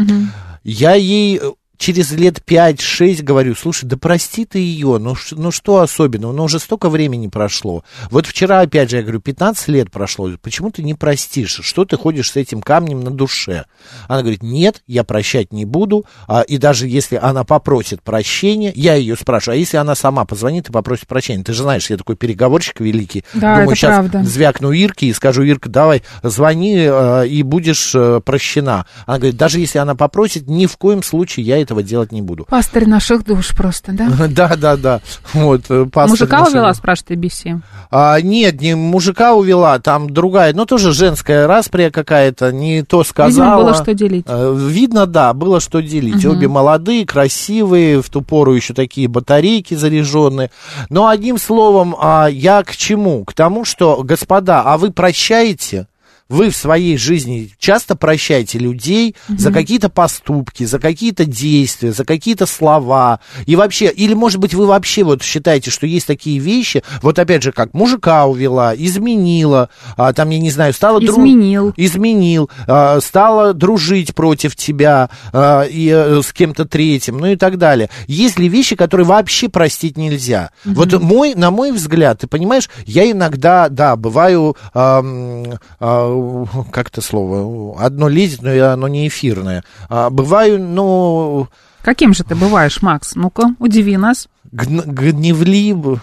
[0.64, 5.80] Я ей э, через лет 5-6 говорю, слушай, да прости ты ее, ну, ну что
[5.80, 7.84] особенного, ну уже столько времени прошло.
[8.12, 11.60] Вот вчера, опять же, я говорю, 15 лет прошло, почему ты не простишь?
[11.64, 13.66] Что ты ходишь с этим камнем на душе?
[14.08, 18.94] Она говорит, нет, я прощать не буду, а, и даже если она попросит прощения, я
[18.94, 21.44] ее спрашиваю, а если она сама позвонит и попросит прощения?
[21.44, 23.24] Ты же знаешь, я такой переговорщик великий.
[23.34, 24.24] Да, Думаю, это сейчас правда.
[24.24, 28.86] звякну Ирке и скажу, Ирка, давай, звони э, и будешь э, прощена.
[29.08, 32.46] Она говорит, даже если она попросит, ни в коем случае я этого делать не буду.
[32.46, 34.10] Пастырь наших душ просто, да?
[34.32, 35.02] Да, да, да.
[35.34, 37.62] Вот, э, Мужика увела, спрашивает ABC.
[37.90, 43.30] А, нет, не мужика увела, там другая, ну тоже женская распря какая-то, не то сказала.
[43.30, 44.26] Видимо, было что делить.
[44.28, 46.24] Э, Видно, да, было что делить.
[46.26, 46.38] Мгм.
[46.38, 50.52] Обе молодые, красивые, в ту пору еще такие батарейки заряженные.
[50.90, 53.24] Но одним словом, а, я к чему?
[53.26, 55.88] К тому, что, господа, а вы прощаете?
[56.32, 62.46] Вы в своей жизни часто прощаете людей за какие-то поступки, за какие-то действия, за какие-то
[62.46, 63.20] слова.
[63.46, 67.44] И вообще, или, может быть, вы вообще вот считаете, что есть такие вещи, вот опять
[67.44, 71.00] же, как мужика увела, изменила, а, там, я не знаю, стала...
[71.00, 71.74] дру- Изменил.
[71.76, 77.58] изменил, а, стала дружить против тебя а, и э, с кем-то третьим, ну и так
[77.58, 77.90] далее.
[78.08, 80.52] Есть ли вещи, которые вообще простить нельзя?
[80.64, 85.44] Вот мой, на мой взгляд, ты понимаешь, я иногда, да, бываю, ам,
[85.80, 86.21] а,
[86.72, 89.64] как это слово, одно лезет, но оно не эфирное.
[89.90, 91.48] А, бываю, ну,
[91.82, 93.16] Каким же ты бываешь, Макс?
[93.16, 94.28] Ну-ка, удиви нас.
[94.52, 96.02] гн- гневливым,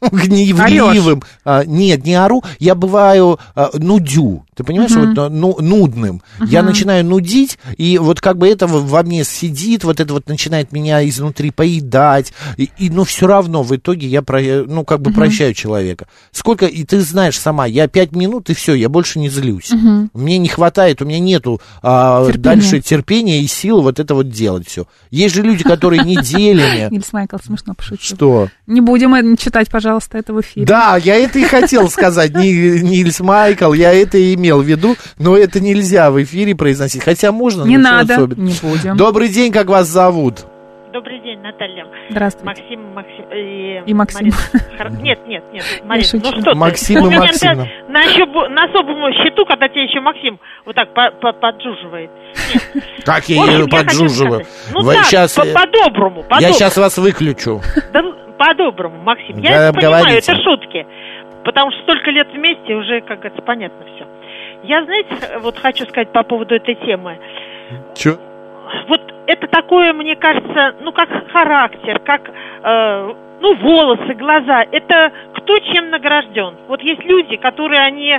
[0.00, 1.22] гневливым.
[1.44, 4.45] А, нет, не ору, я бываю а, нудю.
[4.56, 6.22] Ты понимаешь, вот, ну, нудным.
[6.46, 10.72] Я начинаю нудить, и вот как бы это во- мне сидит, вот это вот начинает
[10.72, 12.32] меня изнутри поедать.
[12.56, 16.06] И, и, но все равно в итоге я, про, ну, как бы прощаю человека.
[16.32, 19.70] Сколько, и ты знаешь сама, я пять минут, и все, я больше не злюсь.
[20.14, 22.42] Мне не хватает, у меня нету а, Терпения.
[22.42, 24.86] дальше терпения и сил вот это вот делать все.
[25.10, 26.88] Есть же люди, которые неделями...
[26.90, 28.16] Нильс Майкл смешно пошутил.
[28.16, 28.48] Что?
[28.66, 30.66] Не будем э, читать, пожалуйста, это в эфире.
[30.66, 34.94] Да, я это и хотел сказать, Ни- Нильс Майкл, я это и имел в виду,
[35.18, 37.64] но это нельзя в эфире произносить, хотя можно.
[37.64, 38.40] Не но ничего надо, особенного.
[38.48, 38.96] не будем.
[38.96, 40.44] Добрый день, как вас зовут?
[40.92, 41.84] Добрый день, Наталья.
[42.08, 42.46] Здравствуйте.
[42.46, 44.18] Максим, Максим и, И Максим.
[44.20, 44.36] Марина.
[44.78, 46.22] Хор- Нет, нет, нет, Марина, шучу.
[46.24, 46.56] ну что ты?
[46.56, 47.58] Максим У и Максим.
[47.88, 52.10] На, ощу- на особом счету, когда тебе еще Максим вот так по- по- поджуживает.
[52.54, 52.84] Нет.
[53.04, 54.46] Как я ее я поджуживаю?
[54.72, 56.54] Ну Вы так, щас, по- э, по-доброму, Я по-доброму.
[56.54, 57.60] сейчас вас выключу.
[57.92, 58.02] Да
[58.38, 59.42] по-доброму, Максим.
[59.42, 60.32] Да, Я это понимаю, говорите.
[60.32, 60.86] это шутки.
[61.44, 64.06] Потому что столько лет вместе уже, как говорится, понятно все.
[64.62, 67.18] Я, знаете, вот хочу сказать по поводу этой темы.
[67.94, 68.18] Че?
[68.88, 72.30] вот это такое, мне кажется, ну, как характер, как,
[72.62, 74.64] э, ну, волосы, глаза.
[74.70, 76.54] Это кто чем награжден.
[76.68, 78.18] Вот есть люди, которые они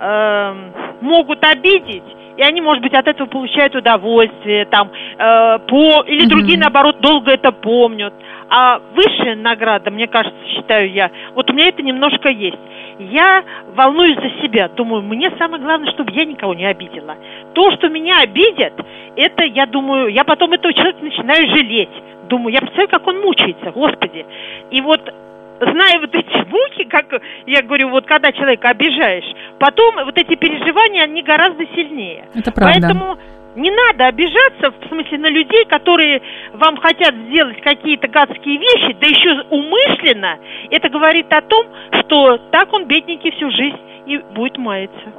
[0.00, 0.54] э,
[1.00, 2.04] могут обидеть,
[2.36, 7.30] и они, может быть, от этого получают удовольствие, там, э, по, или другие, наоборот, долго
[7.30, 8.14] это помнят.
[8.54, 12.58] А высшая награда, мне кажется, считаю я, вот у меня это немножко есть.
[12.98, 13.42] Я
[13.74, 17.16] волнуюсь за себя, думаю, мне самое главное, чтобы я никого не обидела.
[17.54, 18.74] То, что меня обидят,
[19.16, 22.28] это, я думаю, я потом этого человека начинаю жалеть.
[22.28, 24.26] Думаю, я представляю, как он мучается, Господи.
[24.70, 25.00] И вот
[25.58, 27.06] зная вот эти муки, как
[27.46, 32.26] я говорю, вот когда человека обижаешь, потом вот эти переживания, они гораздо сильнее.
[32.34, 32.80] Это правда.
[32.80, 33.18] Поэтому
[33.56, 36.22] не надо обижаться, в смысле, на людей, которые
[36.54, 40.38] вам хотят сделать какие-то гадские вещи, да еще умышленно.
[40.70, 41.66] Это говорит о том,
[42.00, 45.12] что так он, бедненький, всю жизнь и будет маяться.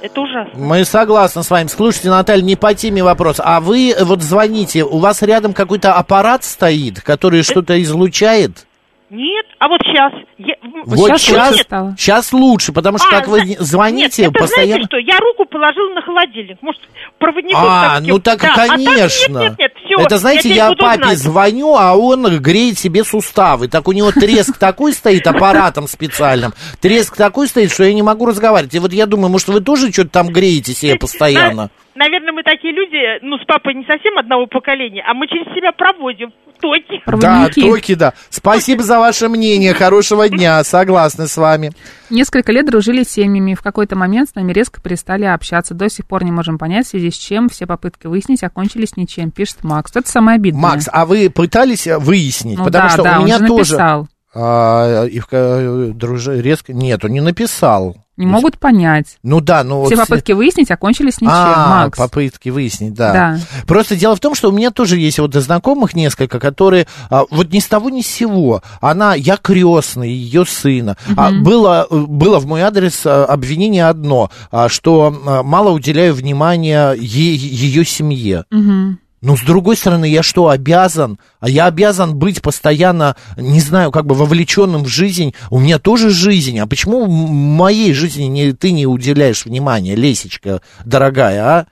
[0.00, 0.52] Это ужасно.
[0.54, 1.66] Мы согласны с вами.
[1.66, 3.40] Слушайте, Наталья, не по теме вопрос.
[3.42, 8.66] А вы вот звоните, у вас рядом какой-то аппарат стоит, который что-то излучает?
[9.14, 10.12] Нет, а вот сейчас...
[10.38, 10.54] Я,
[10.86, 11.94] Вот щас сейчас, лучше стало.
[11.96, 14.72] сейчас лучше, потому что А, как вы звоните нет, это постоянно...
[14.72, 16.58] знаете что, я руку положила на холодильник.
[16.62, 16.80] Может,
[17.18, 19.38] проводников А, таких- ну так, Да, а так конечно.
[19.38, 21.18] нет, нет, нет, всё, Это, знаете, я буду папе знать.
[21.18, 23.68] звоню, а он греет себе суставы.
[23.68, 26.52] Так у него треск такой стоит аппаратом специальным.
[26.80, 28.74] Треск такой стоит, что я не могу разговаривать.
[28.74, 31.70] И вот я думаю, может, вы тоже что-то там греете себе постоянно?
[31.94, 35.46] На- Наверное, мы такие люди, ну, с папой не совсем одного поколения, а мы через
[35.54, 36.98] себя проводим токи.
[36.98, 37.60] Да, Проводники.
[37.62, 38.12] токи, да.
[38.30, 39.74] Спасибо за ваше мнение.
[39.74, 40.62] Хорошего дня.
[40.64, 41.72] Согласны с вами.
[42.10, 45.74] Несколько лет дружили с семьями, в какой-то момент с нами резко перестали общаться.
[45.74, 49.30] До сих пор не можем понять, в связи с чем все попытки выяснить окончились ничем,
[49.30, 49.94] пишет Макс.
[49.94, 50.60] Это самое обидное.
[50.62, 52.58] Макс, а вы пытались э, выяснить?
[52.58, 53.72] ну Потому да, что да, у он меня же тоже...
[53.72, 54.08] написал.
[54.34, 56.72] А, Ивка, э, друже, резко...
[56.72, 57.96] Нет, он не написал.
[58.16, 59.18] Не могут понять.
[59.24, 59.84] Ну да, ну...
[59.86, 61.98] Все вот- попытки выяснить окончились ничем, А, Макс.
[61.98, 63.12] попытки выяснить, да.
[63.12, 63.38] Да.
[63.66, 67.52] Просто дело в том, что у меня тоже есть вот знакомых несколько, которые а, вот
[67.52, 68.62] ни с того ни с сего.
[68.80, 70.96] Она, я крестный ее сына.
[71.16, 76.14] А, было, э, было в мой адрес а, обвинение одно, а, что а, мало уделяю
[76.14, 78.44] внимания е- ее семье.
[78.50, 78.98] Мгм.
[79.24, 81.18] Ну, с другой стороны, я что, обязан?
[81.40, 85.32] А я обязан быть постоянно, не знаю, как бы вовлеченным в жизнь.
[85.48, 86.58] У меня тоже жизнь.
[86.58, 91.66] А почему моей жизни не, ты не уделяешь внимания, Лесечка, дорогая, а?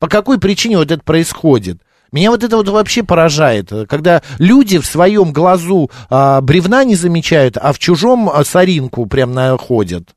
[0.00, 1.78] По какой причине вот это происходит?
[2.10, 7.56] Меня вот это вот вообще поражает, когда люди в своем глазу а, бревна не замечают,
[7.58, 10.16] а в чужом а, соринку прям находят.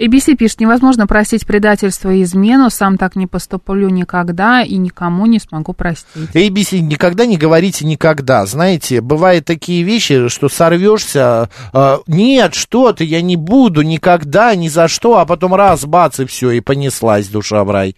[0.00, 5.40] ABC пишет, невозможно простить предательство и измену, сам так не поступлю никогда и никому не
[5.40, 6.30] смогу простить.
[6.34, 8.46] ABC, никогда не говорите никогда.
[8.46, 11.48] Знаете, бывают такие вещи, что сорвешься.
[11.74, 16.20] э, нет, что ты, я не буду никогда, ни за что, а потом раз, бац,
[16.20, 17.96] и все, и понеслась душа в рай.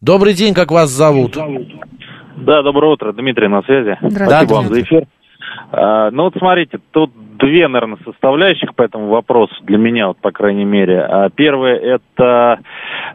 [0.00, 1.36] Добрый день, как вас зовут?
[1.36, 3.96] Да, доброе утро, Дмитрий на связи.
[4.00, 4.26] Здравствуйте.
[4.26, 5.06] Спасибо вам за эфир.
[5.70, 10.30] А, ну вот смотрите, тут две, наверное, составляющих по этому вопросу для меня, вот, по
[10.30, 11.00] крайней мере.
[11.00, 12.60] А Первое– это,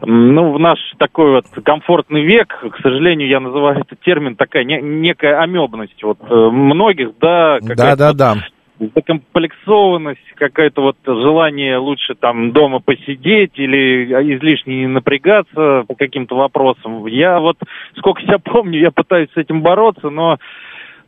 [0.02, 4.82] ну, в наш такой вот комфортный век, к сожалению, я называю этот термин такая не-
[4.82, 8.34] некая амебность вот э, многих, да, Да-да-да.
[8.94, 14.04] закомплексованность, какое-то вот желание лучше там дома посидеть или
[14.36, 17.06] излишне не напрягаться по каким-то вопросам.
[17.06, 17.56] Я вот,
[17.96, 20.38] сколько себя помню, я пытаюсь с этим бороться, но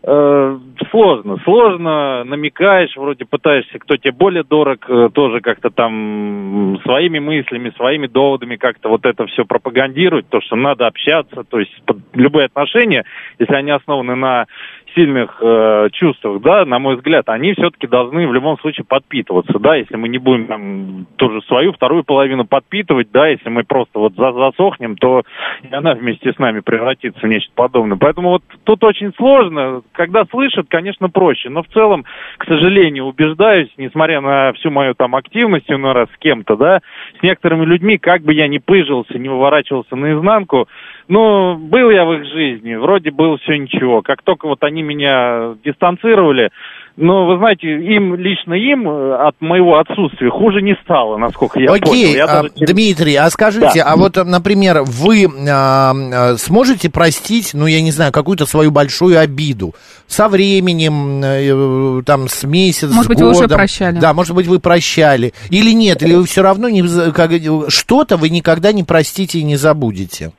[0.02, 1.36] сложно.
[1.44, 8.06] Сложно, намекаешь, вроде пытаешься, кто тебе более дорог, э, тоже как-то там своими мыслями, своими
[8.06, 11.72] доводами как-то вот это все пропагандировать, то, что надо общаться, то есть
[12.14, 13.04] любые отношения,
[13.38, 14.46] если они основаны на
[14.94, 19.76] сильных э, чувствах, да, на мой взгляд, они все-таки должны в любом случае подпитываться, да,
[19.76, 24.14] если мы не будем там тоже свою вторую половину подпитывать, да, если мы просто вот
[24.14, 25.22] за- засохнем, то
[25.62, 27.98] и она вместе с нами превратится в нечто подобное.
[27.98, 32.04] Поэтому вот тут очень сложно, когда слышат, конечно, проще, но в целом,
[32.38, 36.80] к сожалению, убеждаюсь, несмотря на всю мою там активность иной раз с кем-то, да,
[37.18, 40.68] с некоторыми людьми, как бы я ни пыжился, не выворачивался наизнанку,
[41.08, 44.00] ну, был я в их жизни, вроде было все ничего.
[44.00, 46.50] Как только вот они меня дистанцировали,
[46.96, 51.68] ну, вы знаете, им, лично им э, от моего отсутствия хуже не стало, насколько я
[51.68, 51.82] понял.
[51.82, 53.92] Окей, Я а, даже Дмитрий, а скажите, Да.
[53.92, 59.74] а вот, например, вы а, сможете простить, ну, я не знаю, какую-то свою большую обиду
[60.08, 63.56] со временем, э, там, с месяцем, Может с быть, вы уже годом?
[63.56, 63.98] прощали?
[63.98, 65.32] Да, может быть, вы прощали.
[65.48, 67.30] Или нет, или вы все равно не, как,
[67.68, 70.32] что-то вы никогда не простите и не забудете.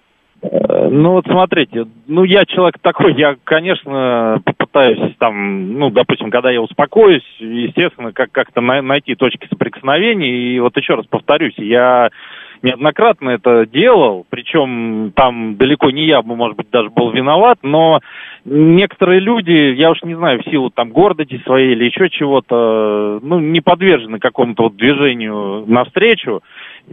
[0.94, 6.62] Ну вот смотрите, ну я человек такой, я, конечно, попытаюсь там, ну, допустим, когда я
[6.62, 10.30] успокоюсь, естественно, как- как-то на- найти точки соприкосновения.
[10.30, 12.10] И вот еще раз повторюсь, я
[12.62, 18.02] неоднократно это делал, причем там далеко не я, может быть, даже был виноват, но
[18.44, 23.40] некоторые люди, я уж не знаю, в силу там гордости своей или еще чего-то, ну,
[23.40, 26.42] не подвержены какому-то вот движению навстречу.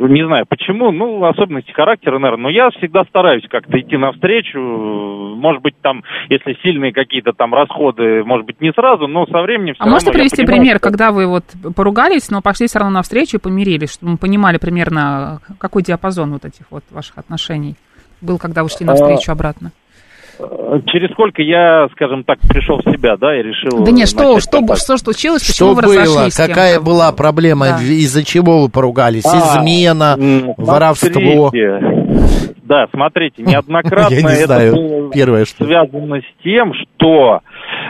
[0.01, 4.59] Не знаю почему, ну, особенности характера, наверное, но я всегда стараюсь как-то идти навстречу.
[4.61, 9.74] Может быть, там, если сильные какие-то там расходы, может быть, не сразу, но со временем
[9.74, 11.44] все А я привести понимаю, пример, что- когда вы вот
[11.74, 16.44] поругались, но пошли все равно навстречу и помирились, чтобы мы понимали примерно, какой диапазон вот
[16.44, 17.74] этих вот ваших отношений
[18.20, 19.72] был, когда вы шли А, навстречу обратно?
[20.86, 23.84] Через сколько я, скажем так, пришел в себя, да, и решил...
[23.84, 26.03] Да нет, что, что, что случилось, Что почему вы было?
[26.03, 26.34] разошлись?
[26.34, 26.86] с Какая кем-то?
[26.91, 27.66] была проблема?
[27.66, 27.82] Да.
[27.82, 29.24] Из-за чего вы поругались?
[29.26, 31.11] А, Измена, м, воровство?
[31.51, 32.55] смотрите.
[32.62, 34.72] Да, смотрите, неоднократно Я не это знаю.
[34.74, 35.64] было Первое, что...
[35.64, 37.41] связано с тем, что,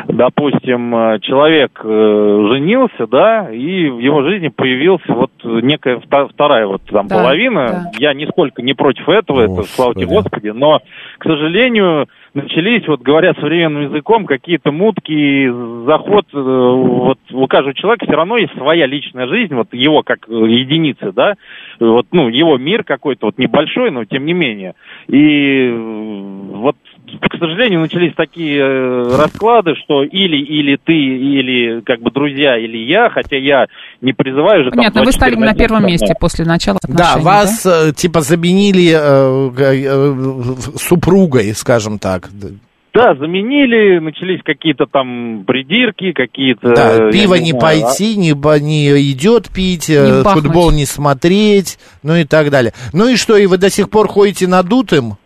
[0.07, 6.82] допустим, э, человек э, женился, да, и в его жизни появилась вот некая вторая вот
[6.84, 7.66] там Да, половина.
[7.66, 7.90] да.
[7.99, 10.28] Я нисколько не против этого, это слава тебе Господи.
[10.28, 10.80] Господи, но,
[11.18, 15.49] к сожалению, начались, вот говоря современным языком, какие-то мутки,
[15.86, 20.28] заход, э, вот у каждого человека все равно есть своя личная жизнь, вот его как
[20.28, 21.34] единицы, да,
[21.80, 24.74] вот, ну, его мир какой-то, вот небольшой, но тем не менее.
[25.09, 25.72] И
[26.53, 26.76] вот,
[27.20, 32.78] к сожалению, начались такие э, расклады, что или, или ты, или как бы друзья, или
[32.78, 33.66] я, хотя я
[34.00, 34.70] не призываю же...
[34.70, 35.86] там Понятно, вы стали 24 на первом да.
[35.86, 42.28] месте после начала Да, отношений, вас э, типа заменили э, э, супругой, скажем так.
[42.94, 46.74] Да, заменили, начались какие-то там придирки, какие-то...
[46.74, 50.44] Да, пиво не, знаю, пойти, не, по- не идет пить, Не бахнуть.
[50.44, 52.72] футбол не смотреть, ну и так далее.
[52.92, 55.16] Ну и что, и вы до сих пор ходите надутым?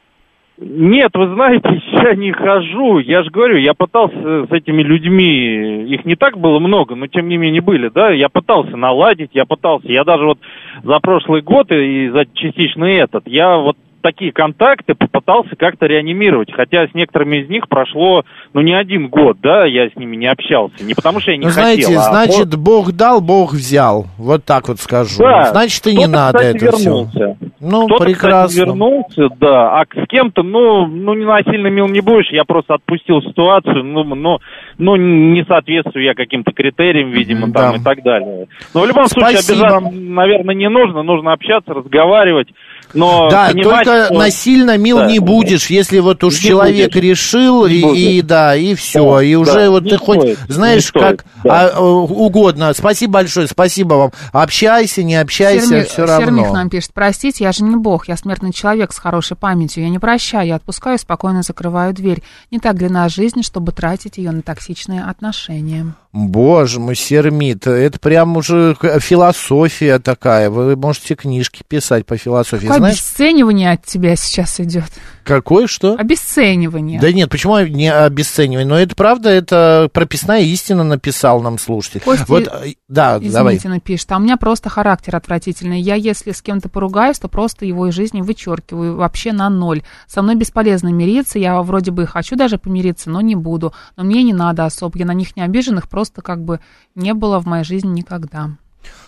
[0.59, 2.99] Нет, вы знаете, я не хожу.
[2.99, 7.29] Я же говорю, я пытался с этими людьми, их не так было много, но тем
[7.29, 10.39] не менее были, да, я пытался наладить, я пытался, я даже вот
[10.83, 16.87] за прошлый год и за частично этот, я вот такие контакты попытался как-то реанимировать, хотя
[16.87, 20.85] с некоторыми из них прошло, ну, не один год, да, я с ними не общался,
[20.85, 24.07] не потому что я не Ну, хотел, знаете, а значит, Бог дал, Бог взял.
[24.19, 25.19] Вот так вот скажу.
[25.19, 27.37] Да, значит, и не кто-то, надо кстати, это все.
[27.65, 28.49] Ну, Кто-то, прекрасно.
[28.49, 32.75] кстати, вернулся, да, а с кем-то, ну, ну, не насильно мил не будешь, я просто
[32.75, 34.39] отпустил ситуацию, ну, ну,
[34.79, 37.79] ну не соответствую я каким-то критериям, видимо, Мгм, там да.
[37.79, 38.49] и так далее.
[38.75, 39.67] Но в любом случае Спасибо.
[39.67, 42.49] обижаться, наверное, не нужно, нужно общаться, разговаривать,
[42.95, 45.07] но Да, понимать, только что- насильно мил Да.
[45.07, 47.03] не будешь, если вот уж Не человек будешь.
[47.05, 50.39] решил, Не и, и да, и все, Да, и уже да, вот ты хоть, стоит,
[50.49, 51.69] знаешь, не стоит, как да.
[51.75, 52.73] а, э, угодно.
[52.75, 54.13] Спасибо большое, спасибо вам.
[54.33, 56.09] Общайся, не общайся, Серми- все Сермих
[56.47, 56.53] равно.
[56.55, 59.99] нам пишет, простите, я же не бог, я смертный человек с хорошей памятью, я не
[59.99, 62.23] прощаю, я отпускаю, спокойно закрываю дверь.
[62.51, 65.95] Не так длина жизни, чтобы тратить ее на токсичные отношения.
[66.13, 70.51] Боже мой, Сермит, это прям уже философия такая.
[70.51, 72.67] Вы можете книжки писать по философии.
[72.67, 74.91] Какое Знаешь, обесценивание от тебя сейчас идет.
[75.25, 75.95] Какое что?
[75.95, 77.01] Обесценивание.
[77.01, 78.67] Да нет, почему не обесценивание?
[78.67, 82.01] Но это правда, это прописная истина написал нам слушатель.
[82.01, 83.61] Костя, вот, э, да, Извините, давай.
[83.65, 84.11] напишет.
[84.13, 85.81] А у меня просто характер отвратительный.
[85.81, 89.83] Я, если с кем-то поругаюсь, то просто его из жизни вычеркиваю вообще на ноль.
[90.07, 91.39] Со мной бесполезно мириться.
[91.39, 93.73] Я вроде бы хочу даже помириться, но не буду.
[93.97, 94.99] Но мне не надо особо.
[94.99, 96.61] Я на них не обиженных просто как бы
[96.95, 98.51] не было в моей жизни никогда.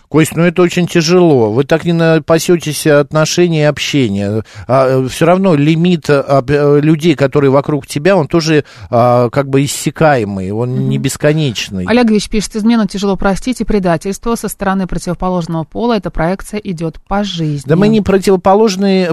[0.07, 1.51] Кость, ну это очень тяжело.
[1.51, 4.43] Вы так не напасетесь отношения и общения.
[4.67, 9.65] А, все равно лимит а, э, людей, которые вокруг тебя, он тоже а, как бы
[9.65, 10.83] иссякаемый, он mm-hmm.
[10.83, 11.85] не бесконечный.
[11.85, 15.97] Олегович пишет, измену тяжело простить и предательство со стороны противоположного пола.
[15.97, 17.67] Эта проекция идет по жизни.
[17.67, 19.07] Да мы не противоположный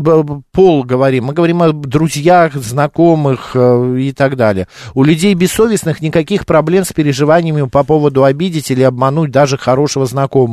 [0.52, 4.68] пол говорим, мы говорим о друзьях, знакомых э, и так далее.
[4.94, 10.51] У людей бессовестных никаких проблем с переживаниями по поводу обидеть или обмануть даже хорошего знакомого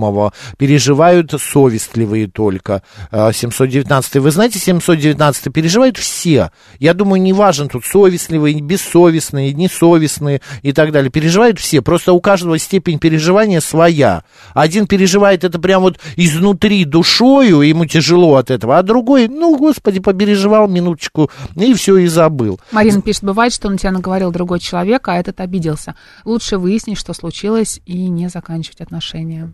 [0.57, 2.83] переживают совестливые только.
[3.11, 4.15] 719.
[4.15, 6.51] А, Вы знаете, 719 переживают все.
[6.79, 11.11] Я думаю, не важен тут совестливые, бессовестные, несовестные и так далее.
[11.11, 11.81] Переживают все.
[11.81, 14.23] Просто у каждого степень переживания своя.
[14.53, 19.99] Один переживает это прям вот изнутри душою, ему тяжело от этого, а другой, ну, господи,
[19.99, 22.59] попереживал минуточку и все, и забыл.
[22.71, 25.95] Марина пишет, бывает, что на тебя наговорил другой человек, а этот обиделся.
[26.25, 29.53] Лучше выяснить, что случилось, и не заканчивать отношения.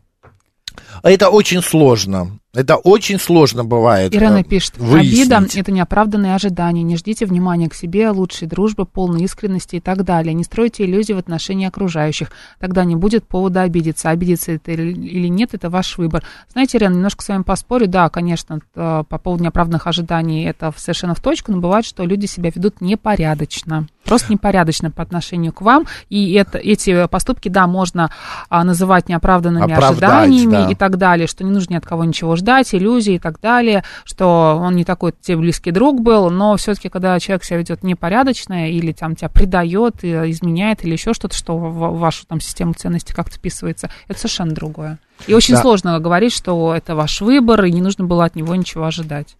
[1.03, 2.39] Это очень сложно.
[2.55, 4.15] Это очень сложно бывает.
[4.15, 5.31] Ирена э, пишет, выяснить.
[5.31, 6.83] обида– это неоправданные ожидания.
[6.83, 10.33] Не ждите внимания к себе, лучшей дружбы, полной искренности и так далее.
[10.33, 12.31] Не стройте иллюзии в отношении окружающих.
[12.59, 14.09] Тогда не будет повода обидеться.
[14.09, 16.23] Обидеться это или нет– это ваш выбор.
[16.53, 17.87] Знаете, Ирена, немножко с вами поспорю.
[17.87, 22.51] Да, конечно, по поводу неоправданных ожиданий это совершенно в точку, но бывает, что люди себя
[22.55, 23.87] ведут непорядочно.
[24.05, 25.87] Просто непорядочно по отношению к вам.
[26.09, 28.11] И это, эти поступки, да, можно
[28.49, 30.69] а, называть неоправданными Оправдать, ожиданиями да.
[30.69, 33.41] и так далее, что не нужно ни от кого ничего ждать ждать, иллюзии и так
[33.41, 37.83] далее, что он не такой тебе близкий друг был, но все-таки, когда человек себя ведет
[37.83, 43.15] непорядочно или там тебя предает, изменяет или еще что-то, что в вашу там систему ценностей
[43.15, 44.99] как-то вписывается, это совершенно другое.
[45.25, 45.61] И очень да.
[45.61, 49.35] сложно говорить, что это ваш выбор, и не нужно было от него ничего ожидать.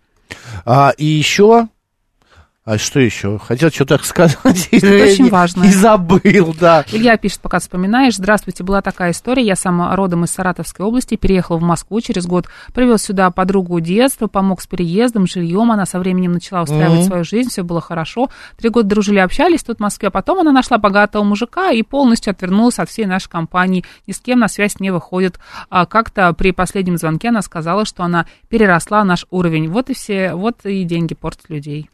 [0.65, 1.67] А, и еще
[2.67, 3.37] а что еще?
[3.37, 4.69] Хотел что-то сказать.
[4.71, 5.65] Это очень важно.
[5.65, 6.83] И забыл, да.
[6.91, 8.15] Илья пишет, пока вспоминаешь.
[8.15, 9.43] Здравствуйте, была такая история.
[9.43, 14.25] Я сама родом из Саратовской области, переехал в Москву через год, привез сюда подругу детства,
[14.25, 15.71] помог с переездом, жильем.
[15.71, 17.07] Она со временем начала устраивать mm-hmm.
[17.07, 18.31] свою жизнь, все было хорошо.
[18.57, 20.09] Три года дружили, общались тут в Москве.
[20.09, 23.85] Потом она нашла богатого мужика и полностью отвернулась от всей нашей компании.
[24.07, 25.39] Ни с кем на связь не выходит.
[25.69, 29.69] А как-то при последнем звонке она сказала, что она переросла наш уровень.
[29.69, 31.91] Вот и все, вот и деньги портят людей.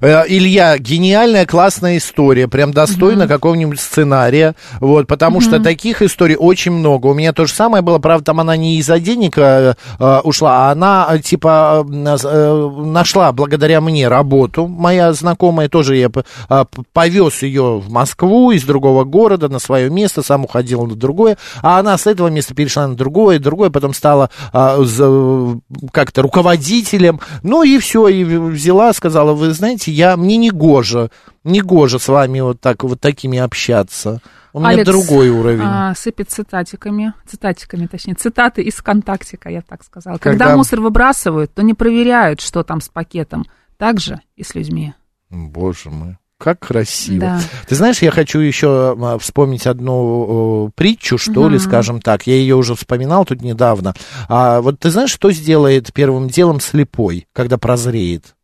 [0.00, 3.28] Э, Илья, гениальная, классная история, прям достойна mm-hmm.
[3.28, 5.42] какого-нибудь сценария, вот, потому mm-hmm.
[5.42, 7.06] что таких историй очень много.
[7.08, 10.68] У меня то же самое было, правда, там она не из-за денег э, э ушла,
[10.68, 16.10] а она, э, типа, э, нашла благодаря мне работу, моя знакомая, тоже я
[16.48, 21.38] э, повез ее в Москву из другого города на свое место, сам уходил на другое,
[21.62, 25.54] а она с этого места перешла на другое, другое, потом стала э,
[25.92, 31.10] как-то руководителем, ну и все, и взяла, сказала, вы знаете, я, мне не гоже,
[31.44, 34.20] не гоже с вами вот так, вот такими общаться.
[34.52, 35.62] У меня Алекс, другой уровень.
[35.64, 40.18] А, сыпет цитатиками, цитатиками, точнее, цитаты из ВКонтактика, я так сказала.
[40.18, 40.46] Когда...
[40.46, 43.46] Когда мусор выбрасывают, то не проверяют, что там с пакетом.
[43.76, 44.94] Так же и с людьми.
[45.30, 46.16] Боже мой.
[46.38, 47.20] Как красиво.
[47.20, 47.40] Да.
[47.66, 51.48] Ты знаешь, я хочу еще вспомнить одну притчу, что угу.
[51.48, 52.28] ли, скажем так.
[52.28, 53.94] Я ее уже вспоминал тут недавно.
[54.28, 58.36] А вот ты знаешь, что сделает первым делом слепой, когда прозреет?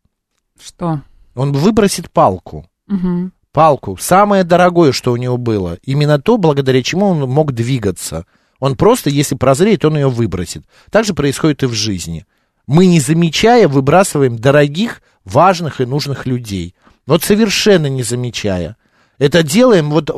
[0.61, 1.01] Что?
[1.35, 2.65] Он выбросит палку.
[2.89, 3.31] Угу.
[3.51, 3.97] Палку.
[3.97, 5.77] Самое дорогое, что у него было.
[5.83, 8.25] Именно то, благодаря чему он мог двигаться.
[8.59, 10.63] Он просто, если прозреет, он ее выбросит.
[10.91, 12.25] Так же происходит и в жизни.
[12.67, 16.73] Мы, не замечая, выбрасываем дорогих, важных и нужных людей.
[17.05, 18.77] Вот совершенно не замечая.
[19.17, 20.09] Это делаем вот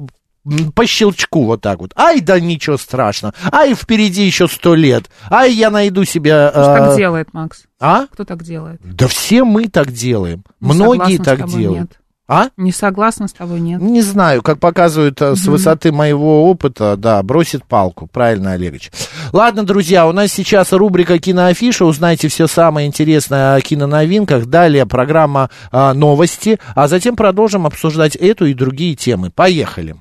[0.76, 1.92] по щелчку вот так вот.
[1.96, 3.34] Ай, да ничего страшного.
[3.52, 5.10] Ай, впереди еще сто лет.
[5.30, 6.50] Ай, я найду себе...
[6.50, 6.78] Кто э...
[6.80, 7.64] так делает, Макс?
[7.80, 8.06] А?
[8.08, 8.80] Кто так делает?
[8.84, 10.44] Да все мы так делаем.
[10.60, 11.80] Не Многие так делают.
[11.80, 12.00] Нет.
[12.30, 12.50] А?
[12.58, 13.82] Не согласна с тобой, нет.
[13.82, 15.36] Не знаю, как показывают mm-hmm.
[15.36, 18.08] с высоты моего опыта, да, бросит палку.
[18.08, 18.92] Правильно, Олегович.
[19.32, 21.86] Ладно, друзья, у нас сейчас рубрика «Киноафиша».
[21.86, 24.48] Узнайте все самое интересное о киноновинках.
[24.48, 26.60] Далее программа а, «Новости».
[26.76, 29.32] А затем продолжим обсуждать эту и другие темы.
[29.32, 29.96] Поехали.